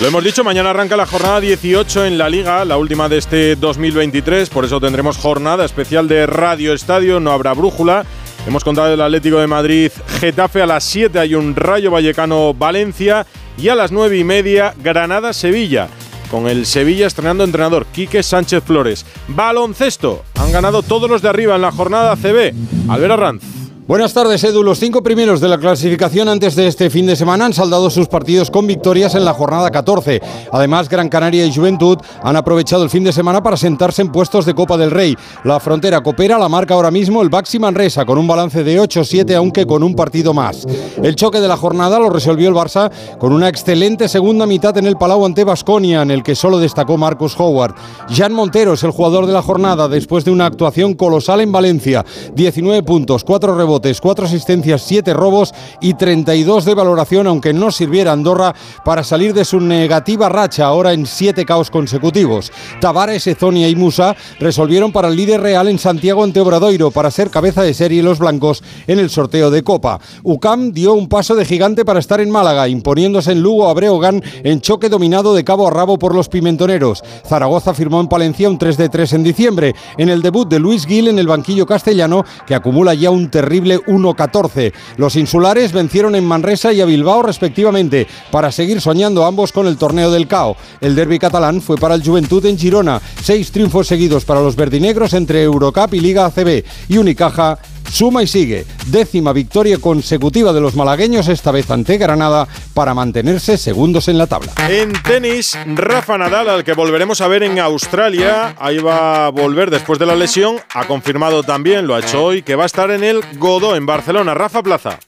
Lo 0.02 0.08
hemos 0.08 0.24
dicho, 0.24 0.44
mañana 0.44 0.70
arranca 0.70 0.96
la 0.96 1.06
jornada 1.06 1.42
18 1.42 2.06
en 2.06 2.18
la 2.18 2.30
Liga, 2.30 2.64
la 2.64 2.78
última 2.78 3.10
de 3.10 3.18
este 3.18 3.56
2023, 3.58 4.50
por 4.50 4.64
eso 4.64 4.80
tendremos 4.80 5.18
jornada 5.18 5.66
especial 5.66 6.08
de 6.08 6.26
Radio 6.26 6.74
Estadio, 6.74 7.20
no 7.20 7.32
habrá 7.32 7.54
brújula 7.54 8.06
Hemos 8.48 8.64
contado 8.64 8.94
el 8.94 9.02
Atlético 9.02 9.38
de 9.38 9.48
Madrid, 9.48 9.92
Getafe 10.20 10.62
a 10.62 10.66
las 10.66 10.84
7 10.86 11.20
hay 11.20 11.36
un 11.36 11.56
Rayo 11.56 11.92
Vallecano 11.92 12.54
Valencia 12.54 13.26
y 13.58 13.68
a 13.68 13.76
las 13.76 13.92
9 13.92 14.18
y 14.18 14.24
media 14.24 14.74
Granada-Sevilla. 14.82 15.90
Con 16.32 16.48
el 16.48 16.66
Sevilla 16.66 17.08
estrenando 17.08 17.44
entrenador, 17.44 17.86
Quique 17.88 18.24
Sánchez 18.24 18.64
Flores. 18.64 19.06
Baloncesto. 19.28 20.24
Han 20.36 20.52
ganado 20.52 20.84
todos 20.84 21.10
los 21.10 21.22
de 21.22 21.30
arriba 21.30 21.56
en 21.56 21.62
la 21.62 21.72
jornada 21.72 22.16
CB. 22.16 22.54
Albert 22.88 23.12
Arranz. 23.12 23.59
Buenas 23.90 24.14
tardes, 24.14 24.44
Edu. 24.44 24.62
Los 24.62 24.78
cinco 24.78 25.02
primeros 25.02 25.42
de 25.42 25.48
la 25.48 25.58
clasificación 25.58 26.30
antes 26.30 26.56
de 26.56 26.68
este 26.68 26.92
fin 26.92 27.08
de 27.08 27.16
semana 27.16 27.46
han 27.46 27.56
saldado 27.56 27.90
sus 27.90 28.08
partidos 28.08 28.52
con 28.52 28.68
victorias 28.68 29.16
en 29.16 29.26
la 29.26 29.34
jornada 29.34 29.72
14. 29.72 30.22
Además, 30.52 30.88
Gran 30.88 31.10
Canaria 31.10 31.44
y 31.44 31.52
Juventud 31.52 31.98
han 32.22 32.36
aprovechado 32.36 32.84
el 32.84 32.92
fin 32.92 33.04
de 33.04 33.12
semana 33.12 33.42
para 33.42 33.58
sentarse 33.58 34.04
en 34.04 34.12
puestos 34.12 34.46
de 34.46 34.54
Copa 34.54 34.78
del 34.78 34.92
Rey. 34.92 35.18
La 35.44 35.60
frontera 35.60 36.04
coopera, 36.04 36.38
la 36.38 36.48
marca 36.48 36.76
ahora 36.76 36.92
mismo 36.92 37.24
el 37.24 37.30
Baxi 37.30 37.58
Manresa 37.58 38.06
con 38.06 38.20
un 38.20 38.28
balance 38.28 38.64
de 38.64 38.80
8-7, 38.80 39.34
aunque 39.34 39.66
con 39.66 39.82
un 39.82 39.96
partido 39.96 40.36
más. 40.36 40.68
El 41.02 41.16
choque 41.16 41.42
de 41.42 41.48
la 41.48 41.58
jornada 41.58 41.98
lo 41.98 42.12
resolvió 42.12 42.48
el 42.48 42.54
Barça 42.54 42.92
con 43.18 43.34
una 43.34 43.50
excelente 43.50 44.08
segunda 44.08 44.46
mitad 44.46 44.78
en 44.78 44.86
el 44.86 44.98
Palau 44.98 45.26
ante 45.26 45.44
Basconia, 45.44 46.04
en 46.04 46.12
el 46.12 46.22
que 46.22 46.36
solo 46.36 46.60
destacó 46.60 46.96
Marcus 46.96 47.34
Howard. 47.40 47.74
Jan 48.08 48.34
Montero 48.34 48.74
es 48.74 48.84
el 48.84 48.92
jugador 48.92 49.26
de 49.26 49.34
la 49.34 49.42
jornada 49.42 49.88
después 49.88 50.24
de 50.26 50.30
una 50.30 50.46
actuación 50.46 50.94
colosal 50.94 51.42
en 51.42 51.52
Valencia. 51.52 52.06
19 52.36 52.84
puntos, 52.84 53.24
4 53.24 53.56
rebotes 53.56 53.79
4 54.02 54.26
asistencias, 54.26 54.82
7 54.84 55.14
robos 55.14 55.54
y 55.82 55.94
32 55.94 56.66
de 56.66 56.74
valoración, 56.74 57.28
aunque 57.28 57.54
no 57.54 57.72
sirviera 57.72 58.12
Andorra 58.12 58.54
para 58.86 59.04
salir 59.04 59.34
de 59.34 59.46
su 59.46 59.60
negativa 59.60 60.30
racha 60.30 60.66
ahora 60.66 60.94
en 60.94 61.06
7 61.06 61.46
caos 61.46 61.70
consecutivos. 61.72 62.52
Tavares, 62.82 63.28
Ezonia 63.28 63.70
y 63.70 63.76
Musa 63.76 64.16
resolvieron 64.40 64.92
para 64.92 65.08
el 65.08 65.16
líder 65.16 65.42
real 65.42 65.68
en 65.68 65.80
Santiago 65.80 66.24
ante 66.24 66.40
Obradoiro 66.40 66.92
para 66.92 67.12
ser 67.12 67.30
cabeza 67.30 67.64
de 67.64 67.74
serie 67.74 68.04
los 68.04 68.20
blancos 68.20 68.64
en 68.88 69.00
el 69.00 69.10
sorteo 69.10 69.52
de 69.52 69.64
Copa. 69.64 70.00
UCAM 70.24 70.72
dio 70.72 70.94
un 70.94 71.08
paso 71.08 71.36
de 71.36 71.46
gigante 71.46 71.86
para 71.86 72.00
estar 72.00 72.22
en 72.22 72.30
Málaga, 72.30 72.68
imponiéndose 72.68 73.32
en 73.32 73.42
Lugo 73.42 73.68
a 73.68 73.74
Breogán 73.74 74.24
en 74.44 74.62
choque 74.62 74.90
dominado 74.90 75.34
de 75.34 75.44
cabo 75.44 75.68
a 75.68 75.72
rabo 75.72 75.98
por 75.98 76.16
los 76.16 76.30
pimentoneros. 76.30 77.04
Zaragoza 77.28 77.74
firmó 77.74 78.02
en 78.02 78.08
Palencia 78.08 78.50
un 78.50 78.58
3 78.58 78.78
de 78.78 78.90
3 78.90 79.14
en 79.14 79.24
diciembre, 79.24 79.76
en 79.98 80.10
el 80.10 80.22
debut 80.22 80.48
de 80.48 80.60
Luis 80.60 80.86
Gil 80.86 81.08
en 81.08 81.20
el 81.20 81.28
banquillo 81.28 81.66
castellano, 81.66 82.26
que 82.46 82.56
acumula 82.56 82.94
ya 82.94 83.12
un 83.12 83.30
terrible 83.30 83.69
1-14. 83.78 84.74
Los 84.98 85.16
insulares 85.16 85.72
vencieron 85.72 86.16
en 86.16 86.26
Manresa 86.26 86.74
y 86.74 86.82
a 86.82 86.86
Bilbao 86.86 87.22
respectivamente 87.22 88.08
para 88.32 88.52
seguir 88.52 88.82
soñando 88.82 89.26
ambos 89.26 89.52
con 89.52 89.68
el 89.68 89.78
torneo 89.78 90.12
del 90.12 90.28
CAO. 90.28 90.58
El 90.82 90.96
derby 90.96 91.20
catalán 91.20 91.62
fue 91.62 91.78
para 91.78 91.96
el 91.96 92.04
Juventud 92.04 92.46
en 92.46 92.58
Girona. 92.58 93.02
Seis 93.22 93.52
triunfos 93.52 93.88
seguidos 93.88 94.26
para 94.26 94.42
los 94.42 94.56
verdinegros 94.56 95.14
entre 95.14 95.44
Eurocup 95.44 95.94
y 95.94 96.00
Liga 96.00 96.26
ACB. 96.26 96.64
Y 96.88 96.98
Unicaja 96.98 97.60
Suma 97.92 98.24
y 98.24 98.28
sigue. 98.28 98.66
Décima 98.88 99.34
victoria 99.34 99.78
consecutiva 99.80 100.54
de 100.54 100.62
los 100.62 100.76
malagueños, 100.76 101.28
esta 101.28 101.52
vez 101.52 101.70
ante 101.72 101.98
Granada, 101.98 102.48
para 102.74 102.94
mantenerse 102.94 103.58
segundos 103.58 104.08
en 104.08 104.18
la 104.18 104.28
tabla. 104.28 104.52
En 104.70 104.94
tenis, 105.04 105.58
Rafa 105.76 106.18
Nadal, 106.18 106.50
al 106.50 106.64
que 106.64 106.74
volveremos 106.74 107.22
a 107.22 107.28
ver 107.28 107.44
en 107.44 107.60
Australia, 107.60 108.56
ahí 108.60 108.78
va 108.78 109.26
a 109.26 109.30
volver 109.30 109.70
después 109.72 110.00
de 110.00 110.06
la 110.06 110.16
lesión, 110.16 110.58
ha 110.74 110.86
confirmado 110.86 111.44
también, 111.44 111.88
lo 111.88 111.96
ha 111.96 112.00
hecho 112.00 112.24
hoy, 112.24 112.42
que 112.42 112.56
va 112.56 112.64
a 112.64 112.68
estar 112.68 112.92
en 112.92 113.04
el 113.04 113.22
Godó, 113.38 113.76
en 113.76 113.86
Barcelona. 113.86 114.34
Rafa 114.34 114.64
Plaza. 114.64 115.00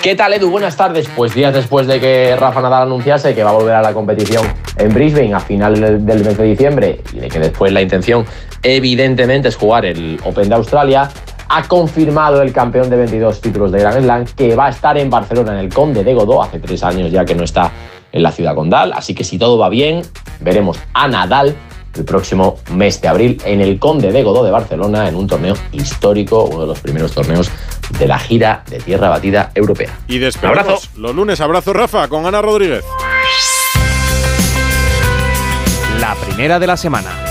¿Qué 0.00 0.14
tal, 0.14 0.32
Edu? 0.32 0.48
Buenas 0.48 0.76
tardes. 0.76 1.08
Pues 1.16 1.34
días 1.34 1.52
después 1.52 1.88
de 1.88 1.98
que 1.98 2.36
Rafa 2.36 2.62
Nadal 2.62 2.84
anunciase 2.84 3.34
que 3.34 3.42
va 3.42 3.50
a 3.50 3.54
volver 3.54 3.74
a 3.74 3.82
la 3.82 3.92
competición 3.92 4.46
en 4.76 4.94
Brisbane 4.94 5.34
a 5.34 5.40
final 5.40 5.74
del 5.80 6.24
mes 6.24 6.38
de 6.38 6.44
diciembre 6.44 7.02
y 7.12 7.18
de 7.18 7.28
que 7.28 7.40
después 7.40 7.72
la 7.72 7.82
intención, 7.82 8.24
evidentemente, 8.62 9.48
es 9.48 9.56
jugar 9.56 9.84
el 9.84 10.20
Open 10.24 10.48
de 10.48 10.54
Australia, 10.54 11.10
ha 11.48 11.62
confirmado 11.66 12.42
el 12.42 12.52
campeón 12.52 12.90
de 12.90 12.96
22 12.96 13.40
títulos 13.40 13.72
de 13.72 13.80
Grand 13.80 14.02
Slam 14.02 14.24
que 14.26 14.54
va 14.54 14.66
a 14.66 14.70
estar 14.70 14.96
en 14.98 15.10
Barcelona, 15.10 15.52
en 15.52 15.58
el 15.58 15.72
Conde 15.72 16.04
de 16.04 16.14
Godó, 16.14 16.42
hace 16.42 16.58
tres 16.58 16.82
años 16.82 17.10
ya 17.10 17.24
que 17.24 17.34
no 17.34 17.44
está 17.44 17.70
en 18.12 18.22
la 18.22 18.32
ciudad 18.32 18.54
condal. 18.54 18.92
Así 18.92 19.14
que 19.14 19.24
si 19.24 19.38
todo 19.38 19.58
va 19.58 19.68
bien, 19.68 20.02
veremos 20.40 20.78
a 20.92 21.08
Nadal 21.08 21.54
el 21.94 22.04
próximo 22.04 22.58
mes 22.72 23.00
de 23.00 23.08
abril 23.08 23.42
en 23.44 23.60
el 23.60 23.78
Conde 23.78 24.12
de 24.12 24.22
Godó 24.22 24.44
de 24.44 24.50
Barcelona 24.50 25.08
en 25.08 25.16
un 25.16 25.26
torneo 25.26 25.54
histórico, 25.72 26.44
uno 26.44 26.62
de 26.62 26.66
los 26.66 26.80
primeros 26.80 27.12
torneos 27.12 27.50
de 27.98 28.06
la 28.06 28.18
gira 28.18 28.62
de 28.68 28.78
tierra 28.78 29.08
batida 29.08 29.50
europea. 29.54 29.98
Y 30.06 30.22
abrazo. 30.24 30.78
los 30.96 31.14
lunes. 31.14 31.40
Abrazo, 31.40 31.72
Rafa, 31.72 32.08
con 32.08 32.26
Ana 32.26 32.42
Rodríguez. 32.42 32.84
La 36.00 36.14
primera 36.14 36.58
de 36.58 36.66
la 36.66 36.76
semana. 36.76 37.27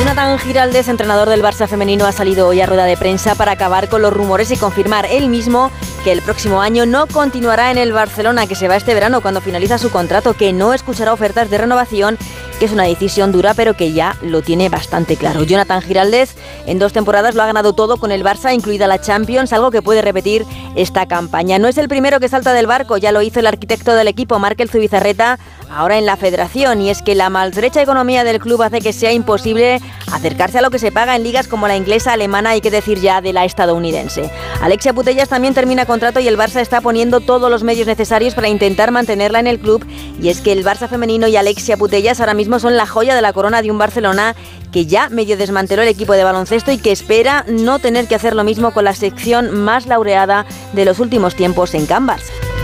Jonathan 0.00 0.38
Giraldes, 0.38 0.88
entrenador 0.88 1.28
del 1.28 1.42
Barça 1.42 1.68
femenino, 1.68 2.06
ha 2.06 2.12
salido 2.12 2.48
hoy 2.48 2.62
a 2.62 2.66
rueda 2.66 2.86
de 2.86 2.96
prensa 2.96 3.34
para 3.34 3.52
acabar 3.52 3.90
con 3.90 4.00
los 4.00 4.10
rumores 4.10 4.50
y 4.50 4.56
confirmar 4.56 5.04
él 5.04 5.28
mismo 5.28 5.70
que 6.04 6.12
el 6.12 6.22
próximo 6.22 6.62
año 6.62 6.86
no 6.86 7.06
continuará 7.06 7.70
en 7.70 7.76
el 7.76 7.92
Barcelona, 7.92 8.46
que 8.46 8.54
se 8.54 8.66
va 8.66 8.76
este 8.76 8.94
verano 8.94 9.20
cuando 9.20 9.42
finaliza 9.42 9.76
su 9.76 9.90
contrato, 9.90 10.32
que 10.32 10.54
no 10.54 10.72
escuchará 10.72 11.12
ofertas 11.12 11.50
de 11.50 11.58
renovación, 11.58 12.16
que 12.60 12.66
es 12.66 12.72
una 12.72 12.84
decisión 12.84 13.32
dura, 13.32 13.54
pero 13.54 13.74
que 13.74 13.92
ya 13.92 14.16
lo 14.20 14.42
tiene 14.42 14.68
bastante 14.68 15.16
claro. 15.16 15.42
Jonathan 15.42 15.80
Giraldes 15.80 16.36
en 16.66 16.78
dos 16.78 16.92
temporadas 16.92 17.34
lo 17.34 17.42
ha 17.42 17.46
ganado 17.46 17.72
todo 17.72 17.96
con 17.96 18.12
el 18.12 18.22
Barça, 18.22 18.54
incluida 18.54 18.86
la 18.86 19.00
Champions, 19.00 19.54
algo 19.54 19.70
que 19.70 19.80
puede 19.80 20.02
repetir 20.02 20.44
esta 20.76 21.06
campaña. 21.06 21.58
No 21.58 21.68
es 21.68 21.78
el 21.78 21.88
primero 21.88 22.20
que 22.20 22.28
salta 22.28 22.52
del 22.52 22.66
barco, 22.66 22.98
ya 22.98 23.12
lo 23.12 23.22
hizo 23.22 23.40
el 23.40 23.46
arquitecto 23.46 23.94
del 23.94 24.08
equipo, 24.08 24.38
Markel 24.38 24.68
Zubizarreta, 24.68 25.38
ahora 25.70 25.96
en 25.96 26.04
la 26.04 26.18
federación, 26.18 26.82
y 26.82 26.90
es 26.90 27.00
que 27.00 27.14
la 27.14 27.30
maltrecha 27.30 27.80
economía 27.80 28.24
del 28.24 28.40
club 28.40 28.60
hace 28.62 28.80
que 28.80 28.92
sea 28.92 29.12
imposible 29.12 29.80
acercarse 30.12 30.58
a 30.58 30.62
lo 30.62 30.70
que 30.70 30.78
se 30.78 30.92
paga 30.92 31.16
en 31.16 31.22
ligas 31.22 31.48
como 31.48 31.66
la 31.66 31.76
inglesa, 31.76 32.12
alemana 32.12 32.56
y 32.56 32.60
que 32.60 32.70
decir 32.70 33.00
ya 33.00 33.22
de 33.22 33.32
la 33.32 33.46
estadounidense. 33.46 34.30
Alexia 34.60 34.92
Putellas 34.92 35.30
también 35.30 35.54
termina 35.54 35.86
contrato 35.86 36.20
y 36.20 36.28
el 36.28 36.36
Barça 36.36 36.60
está 36.60 36.82
poniendo 36.82 37.20
todos 37.20 37.50
los 37.50 37.62
medios 37.62 37.86
necesarios 37.86 38.34
para 38.34 38.48
intentar 38.48 38.90
mantenerla 38.90 39.40
en 39.40 39.46
el 39.46 39.60
club, 39.60 39.86
y 40.20 40.28
es 40.28 40.42
que 40.42 40.52
el 40.52 40.62
Barça 40.62 40.88
femenino 40.88 41.26
y 41.26 41.36
Alexia 41.36 41.78
Putellas 41.78 42.20
ahora 42.20 42.34
mismo 42.34 42.49
son 42.58 42.76
la 42.76 42.86
joya 42.86 43.14
de 43.14 43.22
la 43.22 43.32
corona 43.32 43.62
de 43.62 43.70
un 43.70 43.78
Barcelona 43.78 44.34
que 44.72 44.86
ya 44.86 45.08
medio 45.08 45.36
desmanteló 45.36 45.82
el 45.82 45.88
equipo 45.88 46.12
de 46.14 46.24
baloncesto 46.24 46.72
y 46.72 46.78
que 46.78 46.92
espera 46.92 47.44
no 47.48 47.78
tener 47.78 48.06
que 48.06 48.14
hacer 48.14 48.34
lo 48.34 48.44
mismo 48.44 48.72
con 48.72 48.84
la 48.84 48.94
sección 48.94 49.50
más 49.62 49.86
laureada 49.86 50.46
de 50.72 50.84
los 50.84 50.98
últimos 51.00 51.34
tiempos 51.34 51.74
en 51.74 51.86
Canvas. 51.86 52.22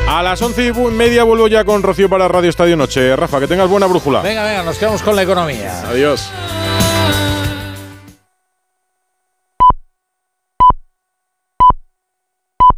A 0.08 0.22
las 0.22 0.40
once 0.40 0.64
y 0.66 0.72
media 0.72 1.24
vuelvo 1.24 1.48
ya 1.48 1.64
con 1.64 1.82
Rocío 1.82 2.08
para 2.08 2.28
Radio 2.28 2.48
Estadio 2.48 2.76
Noche. 2.76 3.16
Rafa, 3.16 3.40
que 3.40 3.48
tengas 3.48 3.68
buena 3.68 3.86
brújula. 3.86 4.22
Venga, 4.22 4.44
venga, 4.44 4.62
nos 4.62 4.78
quedamos 4.78 5.02
con 5.02 5.16
la 5.16 5.22
economía. 5.22 5.82
Adiós. 5.88 6.30